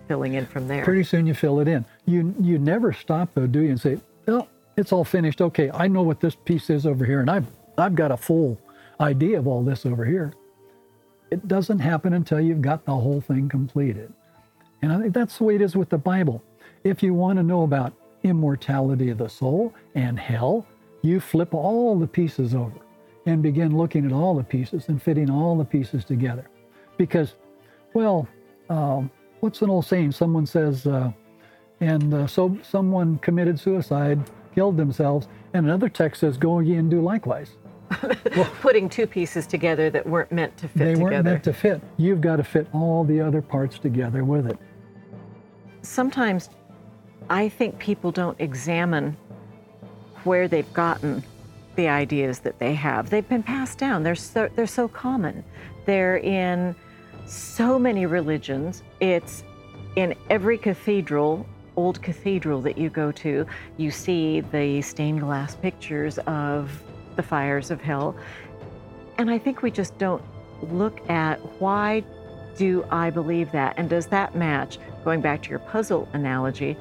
filling 0.08 0.34
in 0.34 0.46
from 0.46 0.68
there. 0.68 0.84
Pretty 0.84 1.04
soon 1.04 1.26
you 1.26 1.34
fill 1.34 1.60
it 1.60 1.68
in. 1.68 1.86
You 2.06 2.36
you 2.40 2.60
never 2.60 2.94
stop 2.94 3.34
though, 3.34 3.48
do 3.48 3.62
you? 3.62 3.72
And 3.72 3.80
say, 3.80 4.00
"Oh, 4.28 4.48
it's 4.78 4.92
all 4.92 5.04
finished. 5.04 5.42
Okay, 5.42 5.72
I 5.72 5.88
know 5.88 6.04
what 6.04 6.20
this 6.20 6.36
piece 6.36 6.70
is 6.70 6.86
over 6.86 7.06
here, 7.06 7.22
and 7.22 7.30
I've 7.30 7.48
I've 7.78 7.96
got 7.96 8.12
a 8.12 8.18
full 8.18 8.60
idea 9.00 9.40
of 9.40 9.48
all 9.48 9.64
this 9.64 9.86
over 9.86 10.06
here." 10.06 10.34
It 11.32 11.48
doesn't 11.48 11.80
happen 11.80 12.14
until 12.14 12.40
you've 12.40 12.62
got 12.62 12.86
the 12.86 12.94
whole 12.94 13.20
thing 13.20 13.50
completed. 13.50 14.14
And 14.82 14.94
I 14.94 15.00
think 15.00 15.14
that's 15.14 15.40
the 15.40 15.44
way 15.44 15.56
it 15.56 15.62
is 15.62 15.76
with 15.76 15.90
the 15.90 15.98
Bible. 15.98 16.44
If 16.84 17.02
you 17.02 17.14
want 17.14 17.38
to 17.38 17.44
know 17.44 17.64
about 17.64 17.94
immortality 18.24 19.10
of 19.10 19.18
the 19.18 19.28
soul 19.28 19.74
and 19.96 20.20
hell, 20.20 20.66
you 21.02 21.20
flip 21.20 21.54
all 21.54 21.98
the 21.98 22.08
pieces 22.08 22.54
over 22.54 22.80
and 23.26 23.42
begin 23.42 23.76
looking 23.76 24.06
at 24.06 24.12
all 24.12 24.36
the 24.36 24.44
pieces 24.44 24.88
and 24.88 25.02
fitting 25.02 25.30
all 25.30 25.58
the 25.58 25.66
pieces 25.66 26.06
together. 26.06 26.48
Because, 26.98 27.36
well, 27.94 28.28
um, 28.70 29.10
what's 29.40 29.62
an 29.62 29.70
old 29.70 29.86
saying? 29.86 30.12
Someone 30.12 30.46
says, 30.46 30.88
uh, 30.88 31.12
and 31.82 32.14
uh, 32.14 32.28
so 32.28 32.58
someone 32.64 33.18
committed 33.20 33.60
suicide, 33.60 34.20
killed 34.54 34.78
themselves, 34.78 35.28
and 35.54 35.66
another 35.66 35.90
text 35.90 36.22
says, 36.22 36.38
go 36.38 36.60
ye 36.60 36.76
and 36.76 36.90
do 36.90 37.02
likewise. 37.02 37.58
well, 38.36 38.50
putting 38.62 38.90
two 38.90 39.06
pieces 39.06 39.46
together 39.46 39.90
that 39.90 40.06
weren't 40.06 40.32
meant 40.32 40.58
to 40.58 40.68
fit 40.68 40.78
they 40.78 40.86
together. 40.94 41.04
weren't 41.04 41.26
meant 41.26 41.44
to 41.44 41.54
fit. 41.54 41.82
You've 41.98 42.22
got 42.22 42.38
to 42.38 42.44
fit 42.44 42.68
all 42.74 43.04
the 43.04 43.22
other 43.22 43.42
parts 43.42 43.78
together 43.78 44.24
with 44.24 44.48
it. 44.48 44.58
Sometimes 45.82 46.50
I 47.30 47.50
think 47.50 47.78
people 47.78 48.12
don't 48.12 48.40
examine 48.40 49.16
where 50.24 50.48
they've 50.48 50.72
gotten 50.74 51.24
the 51.76 51.88
ideas 51.88 52.40
that 52.40 52.58
they 52.58 52.74
have. 52.74 53.10
They've 53.10 53.28
been 53.28 53.44
passed 53.44 53.78
down. 53.78 54.04
They're 54.04 54.16
so 54.16 54.50
they're 54.56 54.68
so 54.68 54.88
common. 54.88 55.44
They're 55.86 56.18
in 56.18 56.76
so 57.26 57.80
many 57.80 58.06
religions. 58.06 58.84
It's 59.00 59.44
in 59.96 60.16
every 60.30 60.58
cathedral, 60.58 61.46
old 61.76 62.02
cathedral 62.02 62.62
that 62.62 62.78
you 62.78 62.90
go 62.90 63.12
to, 63.12 63.46
you 63.78 63.92
see 63.92 64.42
the 64.42 64.82
stained 64.82 65.22
glass 65.22 65.56
pictures 65.56 66.18
of 66.20 66.72
the 67.16 67.24
fires 67.24 67.72
of 67.72 67.82
hell. 67.82 68.16
And 69.18 69.30
I 69.30 69.38
think 69.38 69.62
we 69.62 69.72
just 69.72 69.98
don't 69.98 70.22
look 70.62 71.10
at 71.10 71.40
why 71.60 72.04
do 72.58 72.86
I 72.90 73.10
believe 73.10 73.52
that? 73.52 73.76
And 73.78 73.90
does 73.90 74.08
that 74.08 74.36
match? 74.36 74.78
Going 75.04 75.22
back 75.22 75.44
to 75.44 75.50
your 75.50 75.60
puzzle 75.60 76.10
analogy, 76.14 76.78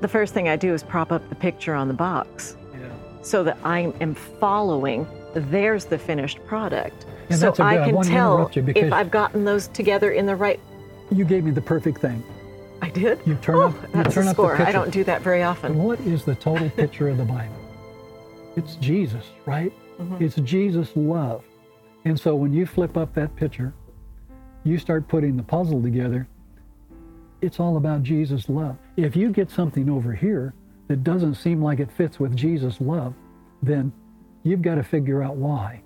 the 0.00 0.08
first 0.08 0.34
thing 0.34 0.48
I 0.48 0.56
do 0.56 0.74
is 0.74 0.82
prop 0.82 1.12
up 1.12 1.26
the 1.28 1.34
picture 1.34 1.74
on 1.74 1.88
the 1.88 1.94
box 1.94 2.56
yeah. 2.72 2.88
so 3.22 3.44
that 3.44 3.56
I 3.62 3.92
am 4.00 4.14
following 4.14 5.06
there's 5.34 5.84
the 5.84 5.98
finished 5.98 6.44
product. 6.46 7.06
And 7.28 7.38
so 7.38 7.50
I 7.58 7.84
can 7.84 7.96
I 7.96 8.02
tell 8.02 8.50
if 8.54 8.92
I've 8.92 9.10
gotten 9.10 9.44
those 9.44 9.68
together 9.68 10.12
in 10.12 10.26
the 10.26 10.36
right. 10.36 10.60
You 11.10 11.24
gave 11.24 11.44
me 11.44 11.50
the 11.50 11.62
perfect 11.62 11.98
thing. 11.98 12.22
I 12.80 12.90
did. 12.90 13.20
You 13.24 13.36
turn 13.36 13.56
oh, 13.56 13.62
up. 13.68 13.92
That's 13.92 14.08
you 14.08 14.22
turn 14.22 14.28
a 14.28 14.30
score. 14.32 14.60
I 14.60 14.72
don't 14.72 14.90
do 14.90 15.04
that 15.04 15.22
very 15.22 15.42
often. 15.42 15.78
What 15.78 16.00
is 16.00 16.24
the 16.24 16.34
total 16.34 16.68
picture 16.70 17.08
of 17.08 17.16
the 17.16 17.24
Bible? 17.24 17.54
It's 18.56 18.74
Jesus, 18.76 19.24
right? 19.46 19.72
Mm-hmm. 19.98 20.24
It's 20.24 20.34
Jesus' 20.36 20.90
love. 20.96 21.44
And 22.04 22.18
so 22.18 22.34
when 22.34 22.52
you 22.52 22.66
flip 22.66 22.96
up 22.96 23.14
that 23.14 23.34
picture, 23.36 23.72
you 24.64 24.78
start 24.78 25.06
putting 25.08 25.36
the 25.36 25.42
puzzle 25.42 25.80
together, 25.80 26.26
it's 27.40 27.60
all 27.60 27.76
about 27.76 28.02
Jesus' 28.02 28.48
love. 28.48 28.76
If 28.96 29.16
you 29.16 29.30
get 29.30 29.50
something 29.50 29.88
over 29.88 30.12
here 30.12 30.54
that 30.88 31.04
doesn't 31.04 31.34
seem 31.34 31.62
like 31.62 31.80
it 31.80 31.90
fits 31.90 32.20
with 32.20 32.36
Jesus' 32.36 32.80
love, 32.80 33.14
then 33.62 33.92
you've 34.44 34.62
got 34.62 34.76
to 34.76 34.82
figure 34.84 35.22
out 35.22 35.36
why 35.36 35.82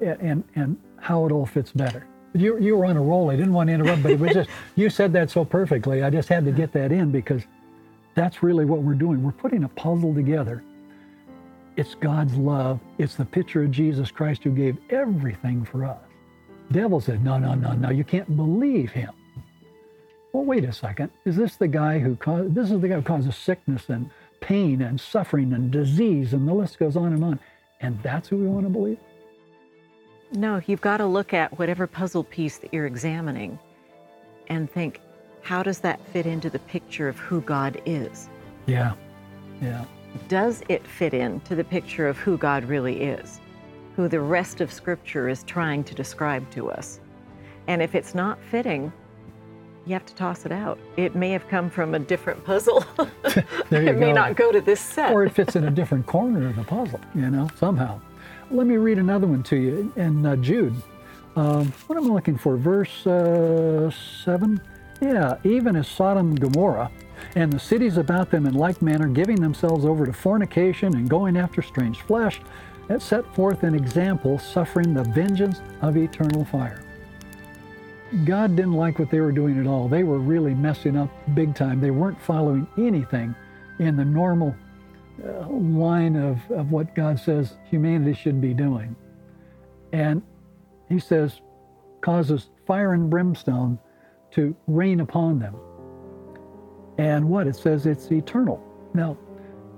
and, 0.00 0.44
and, 0.54 0.78
how 0.98 1.26
it 1.26 1.32
all 1.32 1.46
fits 1.46 1.72
better. 1.72 2.06
You, 2.34 2.58
you 2.60 2.76
were 2.76 2.86
on 2.86 2.96
a 2.96 3.02
roll. 3.02 3.30
I 3.30 3.36
didn't 3.36 3.54
want 3.54 3.68
to 3.68 3.74
interrupt, 3.74 4.04
but 4.04 4.12
it 4.12 4.20
was 4.20 4.32
just, 4.34 4.50
you 4.76 4.90
said 4.90 5.12
that 5.14 5.30
so 5.30 5.44
perfectly. 5.44 6.02
I 6.04 6.10
just 6.10 6.28
had 6.28 6.44
to 6.46 6.52
get 6.52 6.72
that 6.74 6.92
in 6.92 7.12
because 7.12 7.42
that's 8.14 8.42
really 8.42 8.64
what 8.64 8.82
we're 8.82 8.94
doing. 8.94 9.22
We're 9.22 9.32
putting 9.32 9.64
a 9.64 9.68
puzzle 9.70 10.14
together 10.14 10.62
It's 11.76 11.94
God's 11.96 12.36
love. 12.36 12.80
It's 12.98 13.16
the 13.16 13.24
picture 13.24 13.64
of 13.64 13.72
Jesus 13.72 14.10
Christ 14.10 14.44
who 14.44 14.50
gave 14.52 14.78
everything 14.90 15.64
for 15.64 15.84
us. 15.84 16.00
Devil 16.72 17.00
said, 17.00 17.24
no, 17.24 17.38
no, 17.38 17.54
no, 17.54 17.72
no, 17.74 17.90
you 17.90 18.04
can't 18.04 18.36
believe 18.36 18.92
him. 18.92 19.12
Well, 20.32 20.44
wait 20.44 20.64
a 20.64 20.72
second. 20.72 21.10
Is 21.24 21.36
this 21.36 21.56
the 21.56 21.68
guy 21.68 21.98
who 21.98 22.16
caused, 22.16 22.54
this 22.54 22.70
is 22.70 22.80
the 22.80 22.88
guy 22.88 22.96
who 22.96 23.02
causes 23.02 23.36
sickness 23.36 23.88
and 23.88 24.10
pain 24.40 24.82
and 24.82 25.00
suffering 25.00 25.52
and 25.54 25.70
disease 25.70 26.34
and 26.34 26.48
the 26.48 26.54
list 26.54 26.78
goes 26.78 26.96
on 26.96 27.12
and 27.14 27.24
on. 27.24 27.40
And 27.82 28.00
that's 28.02 28.28
who 28.28 28.36
we 28.36 28.46
want 28.46 28.64
to 28.64 28.70
believe? 28.70 28.98
No, 30.32 30.62
you've 30.66 30.80
got 30.80 30.96
to 30.98 31.06
look 31.06 31.34
at 31.34 31.58
whatever 31.58 31.86
puzzle 31.86 32.24
piece 32.24 32.58
that 32.58 32.72
you're 32.72 32.86
examining 32.86 33.58
and 34.48 34.70
think, 34.70 35.00
how 35.42 35.62
does 35.62 35.80
that 35.80 36.00
fit 36.06 36.24
into 36.24 36.48
the 36.48 36.60
picture 36.60 37.08
of 37.08 37.18
who 37.18 37.40
God 37.42 37.82
is? 37.84 38.30
Yeah, 38.66 38.94
yeah. 39.60 39.84
Does 40.28 40.62
it 40.68 40.86
fit 40.86 41.12
into 41.12 41.54
the 41.54 41.64
picture 41.64 42.06
of 42.06 42.16
who 42.16 42.38
God 42.38 42.64
really 42.64 43.02
is? 43.02 43.40
Who 43.96 44.08
the 44.08 44.20
rest 44.20 44.60
of 44.60 44.72
Scripture 44.72 45.28
is 45.28 45.42
trying 45.42 45.84
to 45.84 45.94
describe 45.94 46.48
to 46.52 46.70
us? 46.70 47.00
And 47.66 47.82
if 47.82 47.94
it's 47.94 48.14
not 48.14 48.38
fitting, 48.50 48.92
you 49.86 49.92
have 49.92 50.06
to 50.06 50.14
toss 50.14 50.46
it 50.46 50.52
out. 50.52 50.78
It 50.96 51.14
may 51.14 51.30
have 51.30 51.48
come 51.48 51.68
from 51.68 51.94
a 51.94 51.98
different 51.98 52.44
puzzle. 52.44 52.84
There 53.70 53.82
you 53.82 53.88
it 53.92 53.98
may 53.98 54.12
not 54.12 54.36
go 54.36 54.52
to 54.52 54.60
this 54.60 54.80
set. 54.80 55.12
or 55.12 55.24
it 55.24 55.30
fits 55.30 55.56
in 55.56 55.64
a 55.64 55.70
different 55.70 56.04
corner 56.04 56.48
of 56.48 56.56
the 56.56 56.64
puzzle, 56.64 57.00
you 57.14 57.30
know, 57.30 57.48
somehow. 57.56 57.98
Let 58.50 58.66
me 58.66 58.76
read 58.76 58.98
another 58.98 59.26
one 59.26 59.42
to 59.44 59.56
you 59.56 59.90
in 59.96 60.26
uh, 60.26 60.36
Jude. 60.36 60.74
Um, 61.34 61.72
what 61.86 61.96
am 61.96 62.10
I 62.10 62.14
looking 62.14 62.36
for? 62.36 62.58
Verse 62.58 63.06
uh, 63.06 63.90
7? 64.24 64.60
Yeah, 65.00 65.38
even 65.44 65.76
as 65.76 65.88
Sodom 65.88 66.28
and 66.28 66.40
Gomorrah 66.40 66.90
and 67.34 67.50
the 67.50 67.58
cities 67.58 67.96
about 67.96 68.30
them 68.30 68.44
in 68.46 68.52
like 68.52 68.82
manner, 68.82 69.08
giving 69.08 69.40
themselves 69.40 69.86
over 69.86 70.04
to 70.04 70.12
fornication 70.12 70.94
and 70.94 71.08
going 71.08 71.38
after 71.38 71.62
strange 71.62 72.02
flesh, 72.02 72.40
that 72.88 73.00
set 73.00 73.24
forth 73.34 73.62
an 73.62 73.74
example, 73.74 74.38
suffering 74.38 74.92
the 74.92 75.04
vengeance 75.04 75.62
of 75.80 75.96
eternal 75.96 76.44
fire. 76.44 76.82
God 78.24 78.56
didn't 78.56 78.74
like 78.74 78.98
what 78.98 79.10
they 79.10 79.20
were 79.20 79.32
doing 79.32 79.58
at 79.58 79.66
all. 79.66 79.88
They 79.88 80.04
were 80.04 80.18
really 80.18 80.54
messing 80.54 80.96
up 80.96 81.10
big 81.34 81.54
time. 81.54 81.80
They 81.80 81.90
weren't 81.90 82.20
following 82.20 82.66
anything 82.76 83.34
in 83.78 83.96
the 83.96 84.04
normal 84.04 84.54
uh, 85.24 85.48
line 85.48 86.16
of, 86.16 86.38
of 86.50 86.70
what 86.70 86.94
God 86.94 87.18
says 87.18 87.56
humanity 87.70 88.14
should 88.14 88.40
be 88.40 88.52
doing. 88.52 88.94
And 89.92 90.22
he 90.88 90.98
says, 90.98 91.40
causes 92.02 92.50
fire 92.66 92.92
and 92.92 93.08
brimstone 93.08 93.78
to 94.32 94.54
rain 94.66 95.00
upon 95.00 95.38
them. 95.38 95.56
And 96.98 97.28
what? 97.28 97.46
It 97.46 97.56
says 97.56 97.86
it's 97.86 98.10
eternal. 98.12 98.62
Now, 98.94 99.16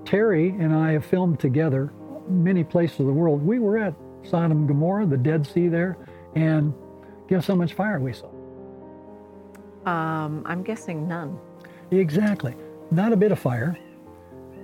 Terry 0.04 0.48
and 0.48 0.74
I 0.74 0.92
have 0.92 1.04
filmed 1.04 1.38
together 1.38 1.92
many 2.28 2.64
places 2.64 3.00
of 3.00 3.06
the 3.06 3.12
world. 3.12 3.44
We 3.44 3.58
were 3.58 3.78
at 3.78 3.94
Sodom 4.24 4.58
and 4.58 4.68
Gomorrah, 4.68 5.06
the 5.06 5.16
Dead 5.16 5.46
Sea 5.46 5.68
there, 5.68 5.96
and 6.34 6.74
guess 7.28 7.46
how 7.46 7.54
much 7.54 7.74
fire 7.74 7.98
we 8.00 8.12
saw? 8.12 8.28
Um, 9.86 10.42
I'm 10.46 10.62
guessing 10.62 11.06
none. 11.06 11.38
Exactly. 11.90 12.54
Not 12.90 13.12
a 13.12 13.16
bit 13.16 13.32
of 13.32 13.38
fire. 13.38 13.76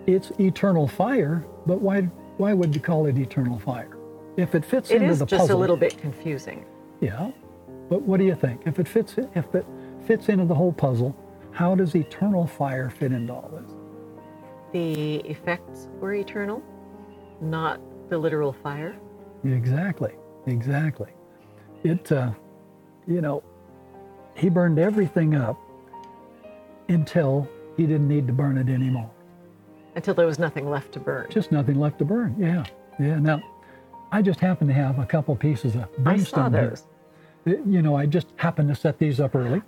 It's 0.06 0.30
eternal 0.40 0.88
fire, 0.88 1.44
but 1.66 1.80
why 1.80 2.02
why 2.38 2.54
would 2.54 2.74
you 2.74 2.80
call 2.80 3.06
it 3.06 3.18
eternal 3.18 3.58
fire? 3.58 3.96
If 4.36 4.54
it 4.54 4.64
fits 4.64 4.90
It 4.90 5.02
into 5.02 5.08
is 5.08 5.18
the 5.18 5.26
just 5.26 5.50
a 5.50 5.56
little 5.56 5.76
bit 5.76 5.98
confusing. 5.98 6.64
Yeah. 7.00 7.30
But 7.90 8.02
what 8.02 8.18
do 8.18 8.24
you 8.24 8.34
think? 8.34 8.62
If 8.66 8.78
it 8.78 8.88
fits 8.88 9.16
if 9.34 9.54
it 9.54 9.66
fits 10.06 10.28
into 10.28 10.46
the 10.46 10.54
whole 10.54 10.72
puzzle, 10.72 11.14
how 11.50 11.74
does 11.74 11.94
eternal 11.94 12.46
fire 12.46 12.88
fit 12.88 13.12
into 13.12 13.34
all 13.34 13.50
this? 13.52 13.70
The 14.72 15.16
effects 15.28 15.88
were 16.00 16.14
eternal, 16.14 16.62
not 17.40 17.80
the 18.08 18.16
literal 18.16 18.52
fire. 18.52 18.96
Exactly. 19.44 20.12
Exactly. 20.46 21.08
It 21.82 22.10
uh, 22.12 22.32
you 23.10 23.20
know, 23.20 23.42
he 24.34 24.48
burned 24.48 24.78
everything 24.78 25.34
up 25.34 25.58
until 26.88 27.48
he 27.76 27.86
didn't 27.86 28.08
need 28.08 28.26
to 28.26 28.32
burn 28.32 28.56
it 28.56 28.68
anymore. 28.68 29.10
Until 29.96 30.14
there 30.14 30.26
was 30.26 30.38
nothing 30.38 30.70
left 30.70 30.92
to 30.92 31.00
burn. 31.00 31.26
Just 31.30 31.50
nothing 31.52 31.78
left 31.78 31.98
to 31.98 32.04
burn. 32.04 32.34
Yeah. 32.38 32.64
Yeah. 32.98 33.18
Now, 33.18 33.42
I 34.12 34.22
just 34.22 34.40
happen 34.40 34.68
to 34.68 34.74
have 34.74 34.98
a 34.98 35.06
couple 35.06 35.34
pieces 35.36 35.74
of 35.74 35.82
I 35.82 36.16
saw 36.18 36.48
brimstone 36.48 36.52
here. 36.52 36.74
Uh, 37.46 37.50
You 37.66 37.82
know, 37.82 37.96
I 37.96 38.06
just 38.06 38.28
happened 38.36 38.68
to 38.68 38.74
set 38.74 38.98
these 38.98 39.18
up 39.20 39.34
early. 39.34 39.62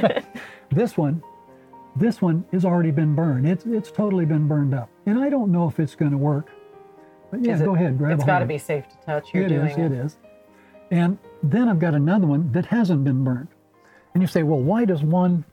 this 0.70 0.96
one, 0.96 1.22
this 1.96 2.20
one 2.22 2.44
has 2.52 2.64
already 2.64 2.90
been 2.90 3.14
burned. 3.14 3.46
It's 3.48 3.64
it's 3.66 3.90
totally 3.90 4.24
been 4.24 4.48
burned 4.48 4.74
up, 4.74 4.88
and 5.06 5.18
I 5.18 5.28
don't 5.28 5.52
know 5.52 5.68
if 5.68 5.78
it's 5.78 5.94
going 5.94 6.12
to 6.12 6.18
work. 6.18 6.50
But 7.30 7.44
yeah, 7.44 7.58
it- 7.60 7.64
go 7.64 7.74
ahead, 7.74 7.98
grab 7.98 8.12
It's 8.18 8.24
got 8.24 8.40
to 8.40 8.46
be 8.46 8.58
safe 8.58 8.88
to 8.88 8.96
touch. 9.04 9.34
You're 9.34 9.44
It 9.44 9.48
doing 9.50 9.70
is, 9.70 9.78
it 9.78 9.92
is. 9.92 10.16
And 10.90 11.18
then 11.42 11.68
I've 11.68 11.78
got 11.78 11.94
another 11.94 12.26
one 12.26 12.52
that 12.52 12.66
hasn't 12.66 13.04
been 13.04 13.24
burned. 13.24 13.48
And 14.14 14.22
you 14.22 14.26
say, 14.26 14.42
well, 14.42 14.60
why 14.60 14.84
does 14.84 15.02
one 15.02 15.44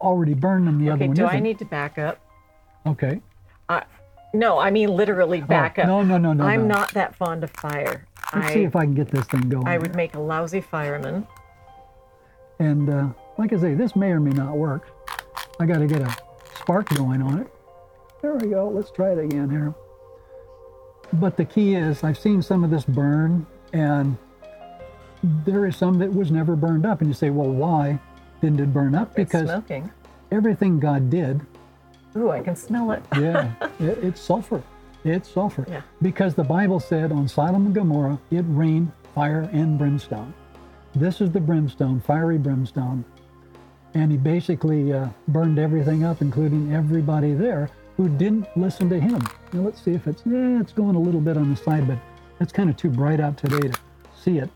already 0.00 0.34
burn 0.34 0.68
and 0.68 0.80
the 0.80 0.90
other 0.90 0.96
Okay, 0.96 1.08
one 1.08 1.16
do 1.16 1.24
isn't? 1.24 1.36
I 1.36 1.40
need 1.40 1.58
to 1.58 1.64
back 1.64 1.98
up? 1.98 2.18
okay. 2.86 3.20
Uh, 3.68 3.80
no, 4.32 4.58
I 4.58 4.70
mean 4.70 4.90
literally 4.90 5.40
back 5.40 5.78
up. 5.78 5.86
Oh, 5.86 6.02
no, 6.02 6.18
no, 6.18 6.18
no, 6.18 6.32
no, 6.32 6.44
I'm 6.44 6.68
no. 6.68 6.74
not 6.74 6.92
that 6.94 7.16
fond 7.16 7.42
of 7.42 7.50
fire. 7.50 8.06
Let's 8.34 8.48
I, 8.48 8.54
see 8.54 8.62
if 8.64 8.76
I 8.76 8.84
can 8.84 8.94
get 8.94 9.08
this 9.08 9.24
thing 9.26 9.48
going. 9.48 9.66
I 9.66 9.78
would 9.78 9.88
here. 9.88 9.96
make 9.96 10.14
a 10.14 10.20
lousy 10.20 10.60
fireman. 10.60 11.26
And 12.58 12.88
uh, 12.88 13.08
like 13.38 13.52
I 13.52 13.58
say, 13.58 13.74
this 13.74 13.96
may 13.96 14.10
or 14.10 14.20
may 14.20 14.30
not 14.30 14.56
work. 14.56 14.88
I 15.58 15.66
got 15.66 15.78
to 15.78 15.86
get 15.86 16.00
a 16.02 16.16
spark 16.54 16.88
going 16.90 17.22
on 17.22 17.40
it. 17.40 17.46
There 18.22 18.34
we 18.34 18.48
go. 18.48 18.68
Let's 18.68 18.90
try 18.90 19.12
it 19.12 19.18
again 19.18 19.50
here. 19.50 19.74
But 21.14 21.36
the 21.36 21.44
key 21.44 21.74
is, 21.74 22.02
I've 22.02 22.18
seen 22.18 22.42
some 22.42 22.64
of 22.64 22.70
this 22.70 22.84
burn, 22.84 23.46
and 23.72 24.16
there 25.22 25.66
is 25.66 25.76
some 25.76 25.98
that 25.98 26.12
was 26.12 26.30
never 26.30 26.56
burned 26.56 26.86
up. 26.86 27.00
And 27.00 27.08
you 27.08 27.14
say, 27.14 27.30
well, 27.30 27.48
why 27.50 27.98
didn't 28.40 28.60
it 28.60 28.72
burn 28.72 28.94
up? 28.94 29.08
It's 29.18 29.30
Because 29.32 29.48
smoking. 29.48 29.90
everything 30.30 30.78
God 30.78 31.10
did, 31.10 31.40
Ooh, 32.16 32.30
I 32.30 32.40
can 32.40 32.56
smell 32.56 32.92
it. 32.92 33.02
yeah, 33.18 33.52
it, 33.78 33.98
it's 34.02 34.20
sulfur. 34.20 34.62
It's 35.04 35.28
sulfur. 35.28 35.66
Yeah. 35.68 35.82
Because 36.02 36.34
the 36.34 36.44
Bible 36.44 36.80
said 36.80 37.12
on 37.12 37.28
Sodom 37.28 37.66
and 37.66 37.74
Gomorrah, 37.74 38.18
it 38.30 38.44
rained 38.48 38.90
fire 39.14 39.48
and 39.52 39.78
brimstone. 39.78 40.32
This 40.94 41.20
is 41.20 41.30
the 41.30 41.40
brimstone, 41.40 42.00
fiery 42.00 42.38
brimstone. 42.38 43.04
And 43.94 44.10
he 44.10 44.16
basically 44.18 44.92
uh, 44.92 45.08
burned 45.28 45.58
everything 45.58 46.04
up, 46.04 46.22
including 46.22 46.74
everybody 46.74 47.34
there 47.34 47.70
who 47.96 48.08
didn't 48.08 48.46
listen 48.56 48.88
to 48.90 48.98
him. 49.00 49.20
Now 49.52 49.60
let's 49.60 49.80
see 49.82 49.92
if 49.92 50.06
it's, 50.06 50.22
yeah, 50.26 50.60
it's 50.60 50.72
going 50.72 50.96
a 50.96 51.00
little 51.00 51.20
bit 51.20 51.36
on 51.36 51.50
the 51.50 51.56
side, 51.56 51.86
but 51.86 51.98
it's 52.40 52.52
kind 52.52 52.68
of 52.68 52.76
too 52.76 52.90
bright 52.90 53.20
out 53.20 53.36
today 53.38 53.68
to 53.68 53.78
see 54.18 54.38
it. 54.38 54.50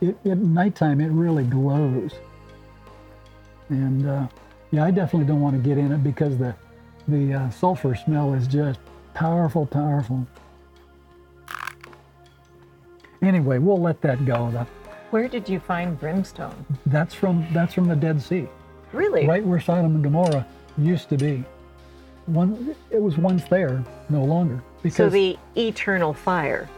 It 0.00 0.16
at 0.24 0.38
nighttime, 0.38 1.00
it 1.00 1.08
really 1.10 1.44
glows. 1.44 2.12
And 3.68 4.08
uh, 4.08 4.26
yeah, 4.70 4.84
I 4.84 4.90
definitely 4.90 5.26
don't 5.26 5.40
want 5.40 5.62
to 5.62 5.68
get 5.68 5.78
in 5.78 5.92
it 5.92 6.02
because 6.02 6.38
the, 6.38 6.54
the 7.06 7.34
uh, 7.34 7.50
sulfur 7.50 7.94
smell 7.94 8.34
is 8.34 8.46
just 8.46 8.80
powerful, 9.14 9.66
powerful. 9.66 10.26
Anyway, 13.22 13.58
we'll 13.58 13.80
let 13.80 14.00
that 14.02 14.24
go. 14.24 14.50
That, 14.52 14.66
Where 15.10 15.28
did 15.28 15.48
you 15.48 15.58
find 15.58 15.98
brimstone? 15.98 16.64
that's 16.86 17.14
from 17.14 17.46
that's 17.52 17.74
from 17.74 17.88
the 17.88 17.96
Dead 17.96 18.22
Sea, 18.22 18.46
Really? 18.92 19.26
right 19.26 19.44
where 19.44 19.60
Sodom 19.60 19.96
and 19.96 20.04
Gomorrah 20.04 20.46
used 20.76 21.08
to 21.08 21.16
be. 21.16 21.44
One, 22.26 22.76
it 22.90 23.00
was 23.00 23.16
once 23.16 23.44
there, 23.44 23.82
no 24.10 24.22
longer. 24.22 24.62
Because 24.82 24.96
So 24.96 25.08
the 25.08 25.36
eternal 25.56 26.12
fire 26.12 26.68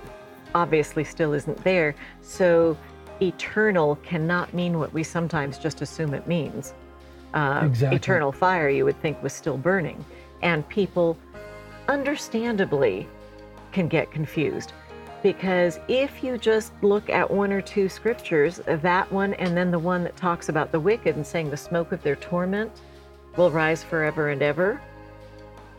obviously 0.55 1.05
still 1.05 1.33
isn't 1.33 1.63
there. 1.65 1.95
So 2.23 2.77
eternal 3.23 3.97
cannot 3.97 4.53
mean 4.55 4.79
what 4.79 4.93
we 4.93 5.03
sometimes 5.03 5.59
just 5.59 5.83
assume 5.83 6.15
it 6.15 6.27
means. 6.27 6.75
Uh, 7.35 7.63
Exactly. 7.65 7.97
Eternal 7.97 8.33
fire, 8.33 8.69
you 8.69 8.85
would 8.85 9.01
think, 9.01 9.23
was 9.23 9.33
still 9.33 9.57
burning. 9.57 10.05
And 10.43 10.69
people, 10.69 11.17
understandably, 11.89 13.07
can 13.73 13.89
get 13.89 14.11
confused. 14.11 14.73
Because 15.23 15.79
if 15.87 16.25
you 16.25 16.39
just 16.39 16.73
look 16.83 17.11
at 17.11 17.31
one 17.31 17.53
or 17.53 17.61
two 17.61 17.89
scriptures, 17.89 18.61
that 18.67 19.13
one 19.13 19.35
and 19.35 19.57
then 19.57 19.71
the 19.71 19.79
one 19.79 20.03
that 20.05 20.17
talks 20.17 20.49
about 20.49 20.73
the 20.73 20.81
wicked 20.81 21.17
and 21.17 21.27
saying 21.27 21.51
the 21.51 21.57
smoke 21.57 21.93
of 21.93 22.03
their 22.03 22.17
torment 22.17 22.81
will 23.37 23.51
rise 23.51 23.85
forever 23.85 24.31
and 24.31 24.43
ever, 24.43 24.81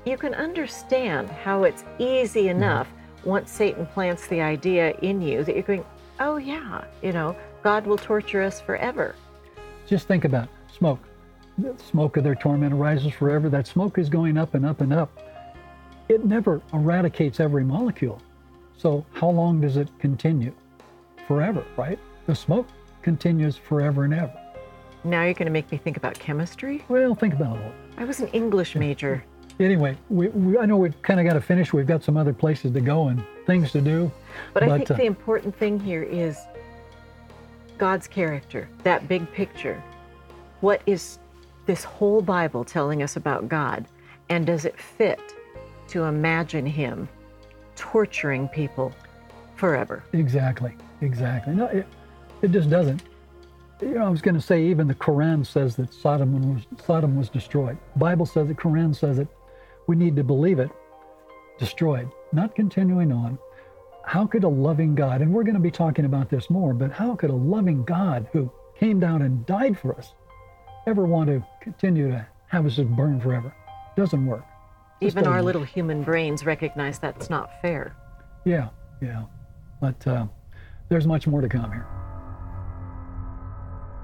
you 0.06 0.18
can 0.18 0.34
understand 0.36 1.30
how 1.30 1.64
it's 1.64 1.84
easy 2.00 2.50
enough 2.50 2.88
once 3.24 3.52
Satan 3.52 3.86
plants 3.88 4.28
the 4.28 4.42
idea 4.42 4.92
in 5.02 5.22
you 5.22 5.44
that 5.44 5.56
you're 5.56 5.64
going, 5.64 5.86
oh, 6.22 6.38
yeah, 6.38 6.86
you 7.02 7.12
know, 7.12 7.36
God 7.64 7.86
will 7.86 7.98
torture 7.98 8.42
us 8.42 8.62
forever. 8.62 9.16
just 9.88 10.08
think 10.08 10.24
about 10.24 10.48
smoke. 10.72 11.00
The 11.58 11.76
smoke 11.84 12.16
of 12.16 12.24
their 12.24 12.36
torment 12.36 12.74
arises 12.74 13.12
forever. 13.12 13.50
That 13.50 13.68
smoke 13.68 13.98
is 13.98 14.08
going 14.08 14.38
up 14.38 14.54
and 14.54 14.66
up 14.66 14.82
and 14.82 14.94
up. 14.94 15.12
It 16.08 16.24
never 16.24 16.62
eradicates 16.74 17.40
every 17.40 17.64
molecule. 17.64 18.22
So 18.78 19.06
how 19.14 19.30
long 19.30 19.62
does 19.62 19.78
it 19.78 19.90
continue? 20.00 20.54
Forever, 21.28 21.66
right? 21.76 22.00
The 22.28 22.36
smoke 22.36 22.68
continues 23.02 23.58
forever 23.58 24.06
and 24.06 24.14
ever. 24.14 24.34
Now 25.04 25.24
you're 25.24 25.34
going 25.34 25.48
to 25.48 25.52
make 25.52 25.72
me 25.72 25.78
think 25.78 25.98
about 25.98 26.18
chemistry. 26.20 26.84
Well, 26.88 27.16
think 27.16 27.34
about 27.34 27.58
it. 27.58 27.74
I 27.98 28.06
was 28.06 28.20
an 28.20 28.28
English 28.30 28.76
major. 28.76 29.24
Anyway, 29.60 29.98
we, 30.10 30.30
we, 30.30 30.58
I 30.58 30.66
know 30.66 30.78
we've 30.78 31.00
kind 31.02 31.20
of 31.20 31.26
got 31.26 31.34
to 31.34 31.42
finish. 31.42 31.74
We've 31.74 31.88
got 31.88 32.04
some 32.04 32.18
other 32.18 32.34
places 32.34 32.72
to 32.74 32.82
go 32.82 33.08
and 33.10 33.24
things 33.46 33.72
to 33.72 33.82
do. 33.82 34.12
But, 34.54 34.64
I 34.64 34.78
think 34.78 34.92
uh, 34.92 34.96
the 34.96 35.06
important 35.06 35.56
thing 35.56 35.80
here 35.80 36.04
is 36.04 36.38
God's 37.78 38.08
character, 38.08 38.70
that 38.84 39.08
big 39.08 39.32
picture. 39.34 39.82
What 40.62 40.82
is 40.86 41.20
this 41.66 41.84
whole 41.84 42.22
Bible 42.22 42.64
telling 42.64 43.02
us 43.02 43.16
about 43.16 43.50
God? 43.50 43.88
And 44.30 44.46
does 44.46 44.66
it 44.66 44.80
fit 44.80 45.20
to 45.90 46.04
imagine 46.04 46.66
Him 46.66 47.10
torturing 47.76 48.48
people 48.48 48.94
forever? 49.56 50.04
Exactly, 50.14 50.76
exactly. 51.02 51.54
No, 51.54 51.66
it, 51.66 51.88
it 52.42 52.52
just 52.52 52.70
doesn't. 52.70 53.04
You 53.82 53.96
know, 53.96 54.06
I 54.06 54.10
was 54.10 54.22
going 54.22 54.36
to 54.36 54.42
say 54.42 54.64
even 54.66 54.88
the 54.88 54.96
Quran 54.96 55.46
says 55.46 55.76
that 55.78 55.92
Sodom 55.92 56.54
was 56.54 56.64
Sodom 56.86 57.16
was 57.16 57.30
destroyed. 57.30 57.78
Bible 57.96 58.28
says 58.28 58.50
it. 58.50 58.58
Quran 58.58 58.96
says 58.96 59.18
it. 59.18 59.28
We 59.88 59.96
need 59.96 60.16
to 60.18 60.24
believe 60.24 60.60
it. 60.60 60.70
Destroyed, 61.62 62.10
not 62.34 62.56
continuing 62.56 63.12
on. 63.12 63.38
How 64.04 64.26
could 64.26 64.44
a 64.44 64.50
loving 64.50 64.96
God, 64.96 65.22
and 65.22 65.32
we're 65.32 65.44
going 65.44 65.54
to 65.54 65.60
be 65.62 65.70
talking 65.70 66.06
about 66.06 66.28
this 66.28 66.50
more, 66.50 66.74
but 66.74 66.92
how 66.92 67.16
could 67.16 67.30
a 67.30 67.36
loving 67.36 67.84
God 67.84 68.28
who 68.34 68.52
came 68.80 69.00
down 69.00 69.22
and 69.22 69.46
died 69.46 69.78
for 69.78 69.96
us 69.96 70.16
ever 70.88 71.06
want 71.06 71.30
to 71.30 71.46
continue 71.62 72.10
to 72.10 72.26
have 72.48 72.66
us 72.66 72.78
just 72.78 72.90
burn 72.90 73.22
forever? 73.22 73.54
Doesn't 73.96 74.26
work. 74.26 74.44
Just 75.04 75.14
Even 75.16 75.28
our 75.28 75.34
doesn't 75.34 75.36
work. 75.36 75.46
little 75.46 75.64
human 75.64 76.02
brains 76.02 76.48
recognize 76.48 76.98
that's 76.98 77.30
not 77.30 77.62
fair. 77.62 77.96
Yeah, 78.44 78.70
yeah. 79.00 79.26
But 79.80 80.08
uh, 80.08 80.26
there's 80.90 81.06
much 81.06 81.28
more 81.28 81.42
to 81.42 81.48
come 81.50 81.72
here. 81.72 81.86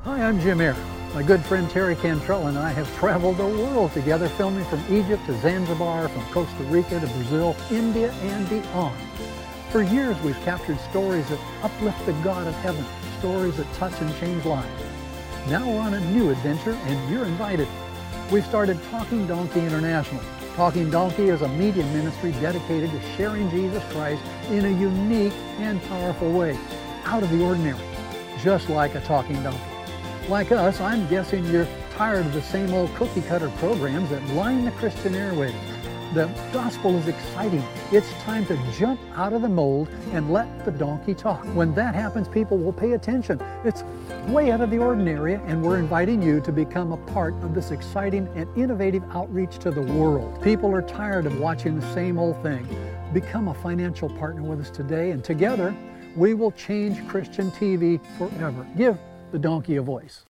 Hi, 0.03 0.21
I'm 0.21 0.39
Jim 0.41 0.61
Ayer. 0.61 0.75
My 1.17 1.23
good 1.23 1.43
friend 1.43 1.67
Terry 1.67 1.95
Cantrell 1.95 2.45
and 2.45 2.59
I 2.59 2.69
have 2.69 2.95
traveled 2.95 3.37
the 3.37 3.47
world 3.47 3.91
together, 3.91 4.29
filming 4.29 4.63
from 4.65 4.83
Egypt 4.95 5.25
to 5.25 5.33
Zanzibar, 5.39 6.09
from 6.09 6.23
Costa 6.25 6.63
Rica 6.65 6.99
to 6.99 7.07
Brazil, 7.07 7.55
India, 7.71 8.11
and 8.11 8.47
beyond. 8.47 8.95
For 9.71 9.81
years, 9.81 10.15
we've 10.21 10.39
captured 10.41 10.79
stories 10.91 11.27
that 11.29 11.39
uplift 11.63 12.05
the 12.05 12.13
God 12.23 12.45
of 12.45 12.53
heaven, 12.57 12.85
stories 13.17 13.57
that 13.57 13.73
touch 13.73 13.99
and 13.99 14.15
change 14.19 14.45
lives. 14.45 14.69
Now 15.49 15.67
we're 15.67 15.79
on 15.79 15.95
a 15.95 16.11
new 16.11 16.29
adventure, 16.29 16.77
and 16.85 17.11
you're 17.11 17.25
invited. 17.25 17.67
We've 18.31 18.45
started 18.45 18.79
Talking 18.91 19.25
Donkey 19.25 19.61
International. 19.61 20.21
Talking 20.55 20.91
Donkey 20.91 21.29
is 21.29 21.41
a 21.41 21.47
media 21.47 21.83
ministry 21.85 22.31
dedicated 22.33 22.91
to 22.91 23.01
sharing 23.15 23.49
Jesus 23.49 23.83
Christ 23.91 24.21
in 24.51 24.65
a 24.65 24.69
unique 24.69 25.33
and 25.57 25.81
powerful 25.85 26.31
way, 26.31 26.55
out 27.05 27.23
of 27.23 27.31
the 27.31 27.43
ordinary, 27.43 27.81
just 28.43 28.69
like 28.69 28.93
a 28.93 29.01
talking 29.01 29.41
donkey. 29.41 29.76
Like 30.29 30.51
us, 30.51 30.81
I'm 30.81 31.07
guessing 31.07 31.45
you're 31.45 31.67
tired 31.91 32.25
of 32.25 32.33
the 32.33 32.41
same 32.41 32.73
old 32.73 32.93
cookie 32.95 33.21
cutter 33.21 33.49
programs 33.59 34.09
that 34.09 34.21
line 34.31 34.65
the 34.65 34.71
Christian 34.71 35.13
airwaves. 35.13 35.55
The 36.13 36.25
gospel 36.51 36.97
is 36.97 37.07
exciting. 37.07 37.63
It's 37.93 38.11
time 38.23 38.45
to 38.47 38.59
jump 38.77 38.99
out 39.15 39.31
of 39.31 39.41
the 39.41 39.47
mold 39.47 39.87
and 40.11 40.33
let 40.33 40.65
the 40.65 40.71
donkey 40.71 41.13
talk. 41.13 41.45
When 41.55 41.73
that 41.75 41.95
happens, 41.95 42.27
people 42.27 42.57
will 42.57 42.73
pay 42.73 42.91
attention. 42.91 43.41
It's 43.63 43.85
way 44.27 44.51
out 44.51 44.59
of 44.59 44.69
the 44.69 44.79
ordinary, 44.79 45.35
and 45.35 45.63
we're 45.63 45.77
inviting 45.77 46.21
you 46.21 46.41
to 46.41 46.51
become 46.51 46.91
a 46.91 46.97
part 46.97 47.33
of 47.35 47.55
this 47.55 47.71
exciting 47.71 48.27
and 48.35 48.49
innovative 48.57 49.03
outreach 49.11 49.59
to 49.59 49.71
the 49.71 49.81
world. 49.81 50.43
People 50.43 50.75
are 50.75 50.81
tired 50.81 51.25
of 51.25 51.39
watching 51.39 51.79
the 51.79 51.93
same 51.93 52.19
old 52.19 52.41
thing. 52.43 52.67
Become 53.13 53.47
a 53.47 53.53
financial 53.53 54.09
partner 54.09 54.41
with 54.41 54.59
us 54.59 54.69
today, 54.69 55.11
and 55.11 55.23
together 55.23 55.73
we 56.17 56.33
will 56.33 56.51
change 56.51 57.07
Christian 57.07 57.49
TV 57.51 58.01
forever. 58.17 58.67
Give 58.75 58.97
the 59.31 59.39
donkey 59.39 59.75
a 59.75 59.81
voice. 59.81 60.23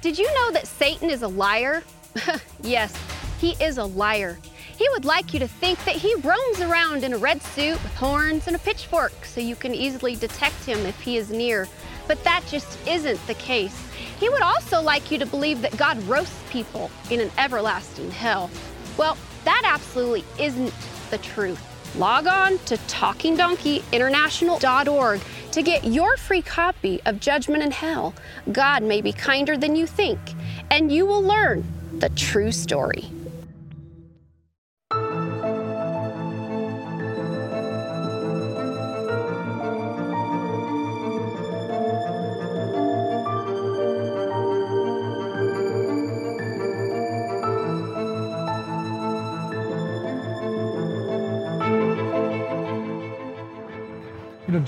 Did 0.00 0.18
you 0.18 0.32
know 0.34 0.52
that 0.52 0.66
Satan 0.66 1.10
is 1.10 1.22
a 1.22 1.28
liar? 1.28 1.82
yes, 2.62 2.96
he 3.40 3.52
is 3.62 3.78
a 3.78 3.84
liar. 3.84 4.38
He 4.76 4.88
would 4.90 5.04
like 5.04 5.34
you 5.34 5.40
to 5.40 5.48
think 5.48 5.84
that 5.84 5.96
he 5.96 6.14
roams 6.16 6.60
around 6.60 7.02
in 7.02 7.12
a 7.12 7.18
red 7.18 7.42
suit 7.42 7.82
with 7.82 7.94
horns 7.94 8.46
and 8.46 8.54
a 8.54 8.60
pitchfork 8.60 9.24
so 9.24 9.40
you 9.40 9.56
can 9.56 9.74
easily 9.74 10.14
detect 10.14 10.64
him 10.64 10.78
if 10.86 11.00
he 11.00 11.16
is 11.16 11.30
near. 11.30 11.66
But 12.06 12.22
that 12.24 12.44
just 12.48 12.78
isn't 12.86 13.24
the 13.26 13.34
case. 13.34 13.76
He 14.20 14.28
would 14.28 14.42
also 14.42 14.80
like 14.80 15.10
you 15.10 15.18
to 15.18 15.26
believe 15.26 15.60
that 15.62 15.76
God 15.76 16.00
roasts 16.04 16.40
people 16.50 16.92
in 17.10 17.20
an 17.20 17.32
everlasting 17.38 18.12
hell. 18.12 18.50
Well, 18.96 19.18
that 19.44 19.62
absolutely 19.64 20.24
isn't 20.38 20.72
the 21.10 21.18
truth. 21.18 21.64
Log 21.96 22.26
on 22.26 22.58
to 22.58 22.76
TalkingDonkeyInternational.org 22.76 25.20
to 25.52 25.62
get 25.62 25.84
your 25.84 26.16
free 26.16 26.42
copy 26.42 27.00
of 27.04 27.20
Judgment 27.20 27.62
and 27.62 27.72
Hell. 27.72 28.14
God 28.52 28.82
may 28.82 29.00
be 29.00 29.12
kinder 29.12 29.56
than 29.56 29.76
you 29.76 29.86
think, 29.86 30.18
and 30.70 30.92
you 30.92 31.06
will 31.06 31.22
learn 31.22 31.64
the 31.98 32.08
true 32.10 32.52
story. 32.52 33.10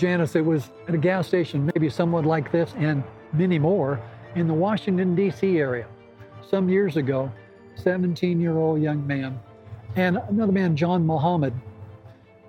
Janice, 0.00 0.34
it 0.34 0.44
was 0.44 0.70
at 0.88 0.94
a 0.94 0.98
gas 0.98 1.28
station, 1.28 1.70
maybe 1.74 1.90
somewhat 1.90 2.24
like 2.24 2.50
this, 2.50 2.72
and 2.78 3.04
many 3.34 3.58
more 3.58 4.00
in 4.34 4.48
the 4.48 4.54
Washington, 4.54 5.14
D.C. 5.14 5.58
area. 5.58 5.86
Some 6.48 6.68
years 6.70 6.96
ago, 6.96 7.30
17 7.74 8.40
year 8.40 8.56
old 8.56 8.80
young 8.80 9.06
man 9.06 9.38
and 9.96 10.18
another 10.28 10.52
man, 10.52 10.76
John 10.76 11.04
Muhammad, 11.04 11.52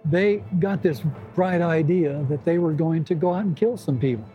they 0.06 0.44
got 0.60 0.82
this 0.82 1.02
bright 1.36 1.62
idea 1.62 2.26
that 2.30 2.46
they 2.46 2.58
were 2.58 2.74
going 2.74 3.04
to 3.06 3.16
go 3.16 3.34
out 3.34 3.46
and 3.46 3.56
kill 3.56 3.78
some 3.78 4.00
people. 4.00 4.26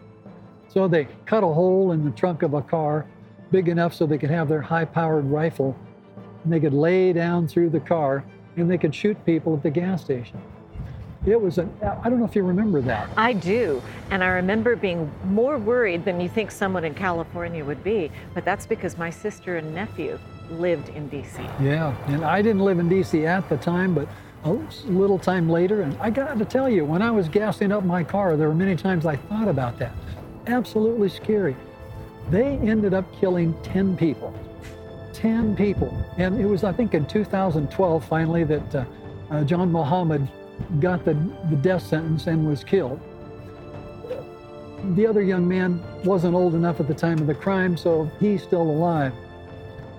So 0.68 0.88
they 0.88 1.09
cut 1.24 1.42
a 1.42 1.46
hole 1.46 1.92
in 1.92 2.05
the 2.05 2.11
trunk 2.11 2.42
of 2.42 2.55
a 2.55 2.62
car 2.62 3.07
big 3.50 3.68
enough 3.68 3.94
so 3.94 4.07
they 4.07 4.18
could 4.18 4.31
have 4.31 4.48
their 4.48 4.61
high 4.61 4.85
powered 4.85 5.24
rifle 5.26 5.76
and 6.44 6.52
they 6.52 6.61
could 6.61 6.74
lay 6.74 7.12
down 7.12 7.48
through 7.48 7.70
the 7.70 7.81
car 7.81 8.24
and 8.57 8.70
they 8.70 8.79
could 8.79 8.94
shoot 8.94 9.16
people 9.24 9.55
at 9.55 9.62
the 9.62 9.70
gas 9.70 10.02
station. 10.02 10.40
It 11.27 11.41
was 11.41 11.59
an, 11.59 11.69
I 11.83 12.09
don't 12.09 12.21
know 12.21 12.25
if 12.25 12.37
you 12.37 12.45
remember 12.45 12.81
that. 12.83 13.11
I 13.17 13.33
do. 13.33 13.83
And 14.11 14.23
I 14.23 14.29
remember 14.29 14.77
being 14.77 15.11
more 15.25 15.59
worried 15.59 16.05
than 16.05 16.21
you 16.21 16.29
think 16.29 16.53
someone 16.53 16.85
in 16.85 16.95
California 16.95 17.65
would 17.65 17.83
be. 17.83 18.12
But 18.33 18.45
that's 18.45 18.65
because 18.65 18.97
my 18.97 19.11
sister 19.11 19.57
and 19.57 19.75
nephew 19.75 20.21
lived 20.51 20.91
in 20.91 21.11
DC. 21.11 21.39
Yeah, 21.61 21.97
and 22.07 22.25
I 22.25 22.43
didn't 22.43 22.62
live 22.65 22.79
in 22.79 22.89
DC 22.89 23.27
at 23.27 23.49
the 23.49 23.57
time, 23.57 23.93
but 23.93 24.09
a 24.45 24.53
little 24.85 25.19
time 25.19 25.49
later, 25.49 25.83
and 25.83 25.97
I 26.01 26.11
got 26.11 26.39
to 26.39 26.45
tell 26.45 26.69
you, 26.69 26.85
when 26.85 27.03
I 27.03 27.11
was 27.11 27.29
gassing 27.29 27.73
up 27.73 27.85
my 27.85 28.05
car, 28.05 28.37
there 28.37 28.49
were 28.49 28.55
many 28.55 28.77
times 28.77 29.05
I 29.05 29.17
thought 29.17 29.49
about 29.49 29.79
that. 29.81 29.93
Absolutely 30.47 31.09
scary. 31.09 31.57
They 32.31 32.57
ended 32.59 32.95
up 32.95 33.05
killing 33.19 33.61
10 33.65 33.97
people. 33.97 34.33
10 35.12 35.57
people. 35.57 35.93
And 36.19 36.41
it 36.41 36.47
was, 36.47 36.62
I 36.62 36.73
think, 36.73 36.95
in 36.95 37.07
2012 37.07 38.05
finally 38.05 38.45
that 38.45 38.75
uh, 38.75 38.85
uh, 39.31 39.43
John 39.43 39.73
Muhammad 39.73 40.29
got 40.81 41.05
the, 41.05 41.14
the 41.51 41.57
death 41.57 41.83
sentence 41.83 42.27
and 42.27 42.47
was 42.47 42.64
killed. 42.64 43.01
The 44.95 45.07
other 45.07 45.23
young 45.23 45.47
man 45.49 45.83
wasn't 46.05 46.35
old 46.35 46.55
enough 46.55 46.81
at 46.81 46.88
the 46.88 46.95
time 46.95 47.19
of 47.19 47.27
the 47.27 47.35
crime, 47.35 47.77
so 47.77 48.11
he's 48.21 48.42
still 48.42 48.62
alive. 48.62 49.12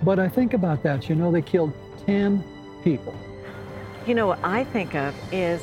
But 0.03 0.19
I 0.19 0.29
think 0.29 0.53
about 0.53 0.83
that, 0.83 1.09
you 1.09 1.15
know, 1.15 1.31
they 1.31 1.41
killed 1.41 1.73
10 2.05 2.43
people. 2.83 3.15
You 4.05 4.15
know, 4.15 4.27
what 4.27 4.39
I 4.43 4.63
think 4.63 4.95
of 4.95 5.13
is 5.33 5.61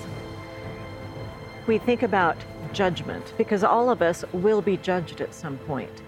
we 1.67 1.79
think 1.79 2.03
about 2.03 2.37
judgment 2.73 3.33
because 3.39 3.65
all 3.65 3.89
of 3.89 4.03
us 4.03 4.25
will 4.33 4.61
be 4.61 4.77
judged 4.77 5.21
at 5.21 5.33
some 5.33 5.57
point. 5.59 6.03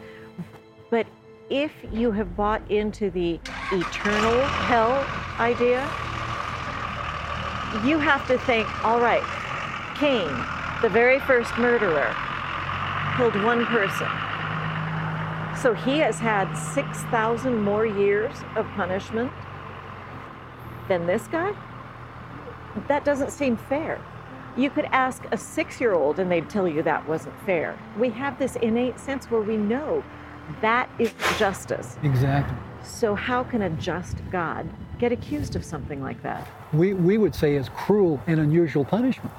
But 0.90 1.06
if 1.48 1.72
you 1.92 2.10
have 2.10 2.36
bought 2.36 2.68
into 2.70 3.10
the 3.10 3.40
eternal 3.72 4.40
hell 4.42 5.06
idea, 5.38 5.88
you 7.84 7.98
have 7.98 8.26
to 8.28 8.38
think, 8.40 8.66
all 8.84 9.00
right, 9.00 9.24
Cain, 9.96 10.28
the 10.82 10.88
very 10.88 11.18
first 11.20 11.56
murderer, 11.58 12.14
killed 13.16 13.42
one 13.42 13.64
person. 13.66 14.08
So 15.60 15.74
he 15.74 15.98
has 15.98 16.18
had 16.18 16.52
6,000 16.54 17.60
more 17.62 17.86
years 17.86 18.34
of 18.56 18.66
punishment 18.76 19.32
than 20.88 21.06
this 21.06 21.26
guy? 21.26 21.54
That 22.88 23.04
doesn't 23.04 23.30
seem 23.30 23.56
fair. 23.56 24.00
You 24.56 24.70
could 24.70 24.86
ask 24.86 25.24
a 25.32 25.36
six 25.36 25.80
year 25.80 25.92
old 25.92 26.18
and 26.18 26.30
they'd 26.30 26.48
tell 26.48 26.66
you 26.66 26.82
that 26.82 27.06
wasn't 27.06 27.38
fair. 27.44 27.78
We 27.98 28.10
have 28.10 28.38
this 28.38 28.56
innate 28.56 28.98
sense 28.98 29.30
where 29.30 29.40
we 29.40 29.56
know 29.56 30.02
that 30.60 30.88
is 30.98 31.12
justice. 31.38 31.96
Exactly. 32.02 32.56
So, 32.82 33.14
how 33.14 33.42
can 33.42 33.62
a 33.62 33.70
just 33.70 34.16
God 34.30 34.68
get 34.98 35.12
accused 35.12 35.56
of 35.56 35.64
something 35.64 36.02
like 36.02 36.22
that? 36.22 36.46
We, 36.72 36.94
we 36.94 37.18
would 37.18 37.34
say 37.34 37.56
is 37.56 37.68
cruel 37.68 38.20
and 38.26 38.40
unusual 38.40 38.84
punishment. 38.84 39.32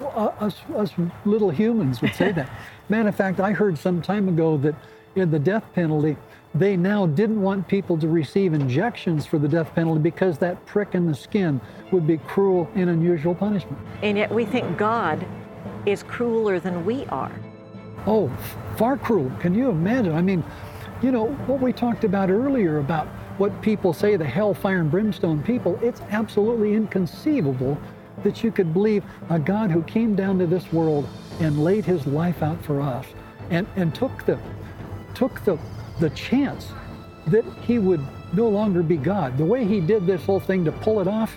Well, 0.00 0.12
uh, 0.40 0.44
us, 0.44 0.56
us 0.76 0.92
little 1.24 1.50
humans 1.50 2.00
would 2.02 2.14
say 2.14 2.32
that. 2.32 2.50
Matter 2.88 3.08
of 3.08 3.16
fact, 3.16 3.40
I 3.40 3.52
heard 3.52 3.78
some 3.78 4.02
time 4.02 4.28
ago 4.28 4.56
that 4.58 4.74
in 5.14 5.30
the 5.30 5.38
death 5.38 5.64
penalty, 5.74 6.16
they 6.54 6.76
now 6.76 7.06
didn't 7.06 7.40
want 7.40 7.66
people 7.66 7.96
to 7.98 8.08
receive 8.08 8.52
injections 8.52 9.24
for 9.24 9.38
the 9.38 9.48
death 9.48 9.74
penalty 9.74 10.00
because 10.00 10.38
that 10.38 10.64
prick 10.66 10.94
in 10.94 11.06
the 11.06 11.14
skin 11.14 11.60
would 11.90 12.06
be 12.06 12.18
cruel 12.18 12.70
and 12.74 12.90
unusual 12.90 13.34
punishment. 13.34 13.78
And 14.02 14.18
yet 14.18 14.32
we 14.32 14.44
think 14.44 14.76
God 14.76 15.26
is 15.86 16.02
crueler 16.02 16.60
than 16.60 16.84
we 16.84 17.06
are. 17.06 17.32
Oh, 18.06 18.30
far 18.76 18.96
cruel. 18.96 19.30
Can 19.40 19.54
you 19.54 19.70
imagine? 19.70 20.12
I 20.12 20.22
mean, 20.22 20.44
you 21.02 21.10
know, 21.10 21.28
what 21.46 21.60
we 21.60 21.72
talked 21.72 22.04
about 22.04 22.30
earlier 22.30 22.78
about 22.78 23.08
what 23.42 23.60
people 23.60 23.92
say 23.92 24.14
the 24.14 24.24
hellfire 24.24 24.78
and 24.78 24.88
brimstone 24.88 25.42
people, 25.42 25.76
it's 25.82 26.00
absolutely 26.12 26.74
inconceivable 26.74 27.76
that 28.22 28.44
you 28.44 28.52
could 28.52 28.72
believe 28.72 29.02
a 29.30 29.38
God 29.40 29.68
who 29.68 29.82
came 29.82 30.14
down 30.14 30.38
to 30.38 30.46
this 30.46 30.72
world 30.72 31.08
and 31.40 31.64
laid 31.64 31.84
his 31.84 32.06
life 32.06 32.40
out 32.40 32.64
for 32.64 32.80
us 32.80 33.04
and, 33.50 33.66
and 33.74 33.92
took 33.96 34.24
the 34.26 34.38
took 35.12 35.44
the 35.44 35.58
the 35.98 36.10
chance 36.10 36.68
that 37.26 37.44
he 37.66 37.80
would 37.80 38.00
no 38.32 38.48
longer 38.48 38.80
be 38.80 38.96
God. 38.96 39.36
The 39.36 39.44
way 39.44 39.64
he 39.64 39.80
did 39.80 40.06
this 40.06 40.24
whole 40.24 40.38
thing 40.38 40.64
to 40.64 40.70
pull 40.70 41.00
it 41.00 41.08
off, 41.08 41.36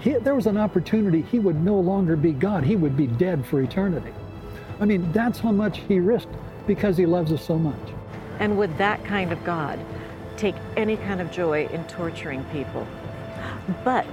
he, 0.00 0.14
there 0.14 0.34
was 0.34 0.48
an 0.48 0.56
opportunity 0.56 1.22
he 1.22 1.38
would 1.38 1.62
no 1.62 1.78
longer 1.78 2.16
be 2.16 2.32
God. 2.32 2.64
He 2.64 2.74
would 2.74 2.96
be 2.96 3.06
dead 3.06 3.46
for 3.46 3.60
eternity. 3.60 4.12
I 4.80 4.84
mean, 4.84 5.12
that's 5.12 5.38
how 5.38 5.52
much 5.52 5.78
he 5.78 6.00
risked 6.00 6.34
because 6.66 6.96
he 6.96 7.06
loves 7.06 7.30
us 7.30 7.46
so 7.46 7.56
much. 7.56 7.92
And 8.40 8.58
with 8.58 8.76
that 8.78 9.04
kind 9.04 9.30
of 9.30 9.44
God 9.44 9.78
take 10.36 10.54
any 10.76 10.96
kind 10.96 11.20
of 11.20 11.30
joy 11.30 11.66
in 11.66 11.84
torturing 11.84 12.44
people? 12.44 12.86
But 13.84 14.06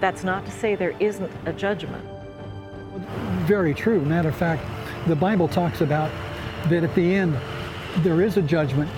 that's 0.00 0.24
not 0.24 0.44
to 0.46 0.50
say 0.50 0.74
there 0.74 0.96
isn't 0.98 1.30
a 1.46 1.52
judgment. 1.52 2.04
Very 3.46 3.74
true. 3.74 4.00
Matter 4.04 4.28
of 4.28 4.36
fact, 4.36 4.64
the 5.06 5.16
Bible 5.16 5.48
talks 5.48 5.80
about 5.80 6.10
that 6.68 6.84
at 6.84 6.94
the 6.94 7.14
end 7.14 7.36
there 7.98 8.22
is 8.22 8.36
a 8.36 8.42
judgment. 8.42 8.90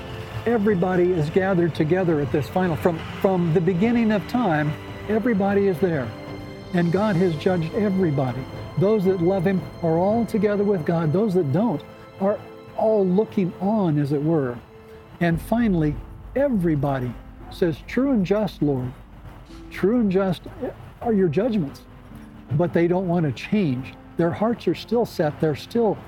Everybody 0.47 1.13
is 1.13 1.31
gathered 1.31 1.75
together 1.75 2.21
at 2.21 2.31
this 2.31 2.49
final. 2.49 2.77
From 2.77 2.99
from 3.21 3.53
the 3.55 3.61
beginning 3.61 4.13
of 4.13 4.27
time, 4.29 4.73
everybody 5.09 5.69
is 5.69 5.79
there. 5.79 6.09
And 6.75 6.91
God 6.93 7.17
has 7.17 7.35
judged 7.37 7.73
everybody. 7.75 8.45
Those 8.79 9.05
that 9.05 9.23
love 9.23 9.47
him 9.47 9.63
are 9.83 9.97
all 9.97 10.27
together 10.27 10.65
with 10.65 10.85
God. 10.85 11.13
Those 11.13 11.35
that 11.35 11.53
don't 11.53 11.83
are 12.21 12.39
all 12.77 13.07
looking 13.07 13.53
on, 13.61 13.99
as 13.99 14.13
it 14.13 14.23
were. 14.23 14.59
And 15.21 15.41
finally, 15.41 15.95
everybody 16.37 17.13
says, 17.51 17.79
True 17.87 18.13
and 18.13 18.25
just, 18.25 18.63
Lord. 18.63 18.93
True 19.71 20.01
and 20.01 20.11
just 20.11 20.43
are 21.01 21.13
your 21.13 21.29
judgments. 21.29 21.83
But 22.53 22.73
they 22.73 22.87
don't 22.87 23.09
want 23.09 23.27
to 23.27 23.33
change. 23.33 23.95
Their 24.17 24.31
hearts 24.31 24.69
are 24.69 24.75
still 24.75 25.07
set. 25.07 25.41
They're 25.41 25.57
still, 25.57 25.99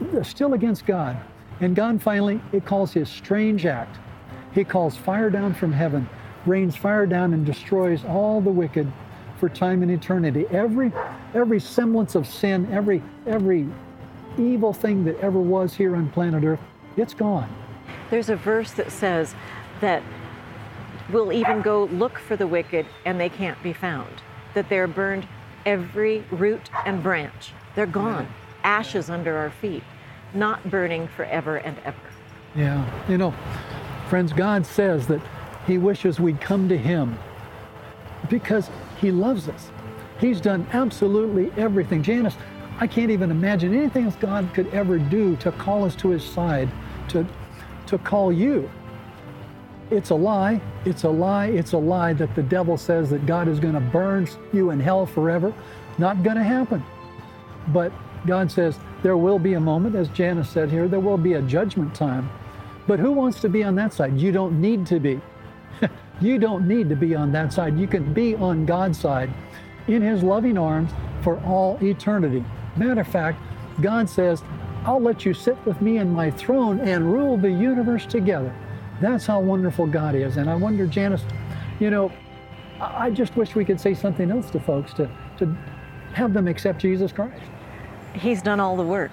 they're 0.00 0.24
still 0.24 0.54
against 0.54 0.86
God. 0.86 1.16
And 1.60 1.74
God 1.74 2.00
finally, 2.00 2.40
it 2.52 2.64
calls 2.64 2.92
his 2.92 3.08
strange 3.08 3.66
act. 3.66 3.98
He 4.54 4.64
calls 4.64 4.96
fire 4.96 5.30
down 5.30 5.54
from 5.54 5.72
heaven, 5.72 6.08
rains 6.46 6.76
fire 6.76 7.06
down 7.06 7.32
and 7.32 7.44
destroys 7.44 8.04
all 8.04 8.40
the 8.40 8.50
wicked 8.50 8.90
for 9.38 9.48
time 9.48 9.82
and 9.82 9.90
eternity. 9.90 10.46
Every 10.50 10.92
every 11.34 11.60
semblance 11.60 12.14
of 12.14 12.26
sin, 12.26 12.68
every 12.72 13.02
every 13.26 13.68
evil 14.36 14.72
thing 14.72 15.04
that 15.04 15.18
ever 15.20 15.40
was 15.40 15.74
here 15.74 15.96
on 15.96 16.10
planet 16.10 16.44
Earth, 16.44 16.60
it's 16.96 17.14
gone. 17.14 17.52
There's 18.10 18.28
a 18.28 18.36
verse 18.36 18.72
that 18.72 18.90
says 18.90 19.34
that 19.80 20.02
we'll 21.12 21.32
even 21.32 21.62
go 21.62 21.84
look 21.84 22.18
for 22.18 22.36
the 22.36 22.46
wicked 22.46 22.86
and 23.04 23.18
they 23.20 23.28
can't 23.28 23.60
be 23.62 23.72
found. 23.72 24.22
That 24.54 24.68
they're 24.68 24.86
burned 24.86 25.26
every 25.66 26.24
root 26.30 26.70
and 26.86 27.02
branch. 27.02 27.52
They're 27.74 27.86
gone. 27.86 28.26
Ashes 28.64 29.10
under 29.10 29.36
our 29.36 29.50
feet, 29.50 29.82
not 30.34 30.68
burning 30.70 31.08
forever 31.08 31.56
and 31.56 31.76
ever. 31.84 31.96
Yeah, 32.54 32.84
you 33.08 33.18
know, 33.18 33.34
friends, 34.08 34.32
God 34.32 34.66
says 34.66 35.06
that 35.06 35.20
He 35.66 35.78
wishes 35.78 36.18
we'd 36.18 36.40
come 36.40 36.68
to 36.68 36.76
Him 36.76 37.18
because 38.28 38.70
He 39.00 39.10
loves 39.12 39.48
us. 39.48 39.70
He's 40.18 40.40
done 40.40 40.66
absolutely 40.72 41.52
everything. 41.56 42.02
Janice, 42.02 42.36
I 42.80 42.86
can't 42.86 43.10
even 43.10 43.30
imagine 43.30 43.74
anything 43.74 44.06
else 44.06 44.16
God 44.16 44.48
could 44.54 44.66
ever 44.68 44.98
do 44.98 45.36
to 45.36 45.52
call 45.52 45.84
us 45.84 45.94
to 45.96 46.08
His 46.08 46.24
side, 46.24 46.68
to, 47.08 47.26
to 47.86 47.98
call 47.98 48.32
you. 48.32 48.68
It's 49.90 50.10
a 50.10 50.14
lie. 50.14 50.60
It's 50.84 51.04
a 51.04 51.08
lie. 51.08 51.46
It's 51.46 51.72
a 51.72 51.78
lie 51.78 52.12
that 52.14 52.34
the 52.34 52.42
devil 52.42 52.76
says 52.76 53.08
that 53.10 53.24
God 53.24 53.48
is 53.48 53.58
going 53.58 53.74
to 53.74 53.80
burn 53.80 54.28
you 54.52 54.70
in 54.70 54.80
hell 54.80 55.06
forever. 55.06 55.54
Not 55.96 56.22
going 56.22 56.36
to 56.36 56.44
happen. 56.44 56.84
But 57.68 57.92
God 58.26 58.50
says 58.50 58.78
there 59.02 59.16
will 59.16 59.38
be 59.38 59.54
a 59.54 59.60
moment, 59.60 59.94
as 59.94 60.08
Janice 60.08 60.50
said 60.50 60.70
here, 60.70 60.88
there 60.88 61.00
will 61.00 61.16
be 61.16 61.34
a 61.34 61.42
judgment 61.42 61.94
time. 61.94 62.28
But 62.86 62.98
who 62.98 63.12
wants 63.12 63.40
to 63.40 63.48
be 63.48 63.62
on 63.64 63.74
that 63.76 63.92
side? 63.94 64.18
You 64.18 64.32
don't 64.32 64.60
need 64.60 64.86
to 64.86 65.00
be. 65.00 65.20
you 66.20 66.38
don't 66.38 66.66
need 66.66 66.88
to 66.88 66.96
be 66.96 67.14
on 67.14 67.32
that 67.32 67.52
side. 67.52 67.78
You 67.78 67.86
can 67.86 68.12
be 68.12 68.34
on 68.34 68.66
God's 68.66 68.98
side 68.98 69.30
in 69.86 70.02
His 70.02 70.22
loving 70.22 70.58
arms 70.58 70.90
for 71.22 71.38
all 71.44 71.78
eternity. 71.82 72.44
Matter 72.76 73.00
of 73.00 73.08
fact, 73.08 73.40
God 73.80 74.08
says, 74.08 74.42
I'll 74.84 75.00
let 75.00 75.24
you 75.24 75.34
sit 75.34 75.56
with 75.66 75.80
me 75.80 75.98
in 75.98 76.12
my 76.12 76.30
throne 76.30 76.80
and 76.80 77.12
rule 77.12 77.36
the 77.36 77.50
universe 77.50 78.06
together. 78.06 78.54
That's 79.00 79.26
how 79.26 79.40
wonderful 79.40 79.86
God 79.86 80.14
is. 80.14 80.36
And 80.36 80.50
I 80.50 80.54
wonder, 80.54 80.86
Janice, 80.86 81.22
you 81.80 81.90
know, 81.90 82.12
I 82.80 83.10
just 83.10 83.36
wish 83.36 83.54
we 83.54 83.64
could 83.64 83.80
say 83.80 83.94
something 83.94 84.30
else 84.30 84.50
to 84.50 84.60
folks 84.60 84.92
to, 84.94 85.10
to 85.38 85.46
have 86.12 86.32
them 86.32 86.48
accept 86.48 86.80
Jesus 86.80 87.12
Christ. 87.12 87.42
He's 88.14 88.42
done 88.42 88.60
all 88.60 88.76
the 88.76 88.84
work. 88.84 89.12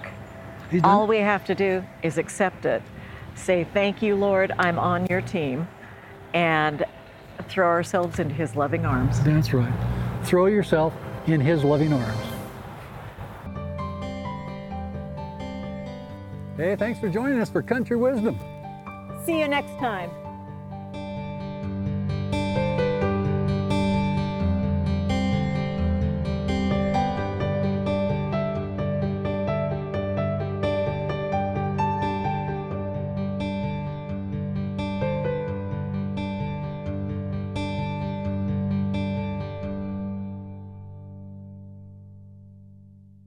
All 0.82 1.06
we 1.06 1.18
have 1.18 1.44
to 1.44 1.54
do 1.54 1.84
is 2.02 2.18
accept 2.18 2.64
it. 2.64 2.82
Say, 3.34 3.64
Thank 3.72 4.02
you, 4.02 4.16
Lord, 4.16 4.52
I'm 4.58 4.78
on 4.78 5.06
your 5.06 5.20
team, 5.20 5.68
and 6.34 6.84
throw 7.48 7.68
ourselves 7.68 8.18
into 8.18 8.34
his 8.34 8.56
loving 8.56 8.84
arms. 8.84 9.20
That's 9.22 9.52
right. 9.52 9.72
Throw 10.24 10.46
yourself 10.46 10.92
in 11.28 11.40
His 11.40 11.64
loving 11.64 11.92
arms. 11.92 12.26
Hey, 16.56 16.74
thanks 16.76 16.98
for 16.98 17.08
joining 17.08 17.38
us 17.40 17.50
for 17.50 17.62
Country 17.62 17.96
Wisdom. 17.96 18.38
See 19.26 19.40
you 19.40 19.48
next 19.48 19.76
time. 19.80 20.25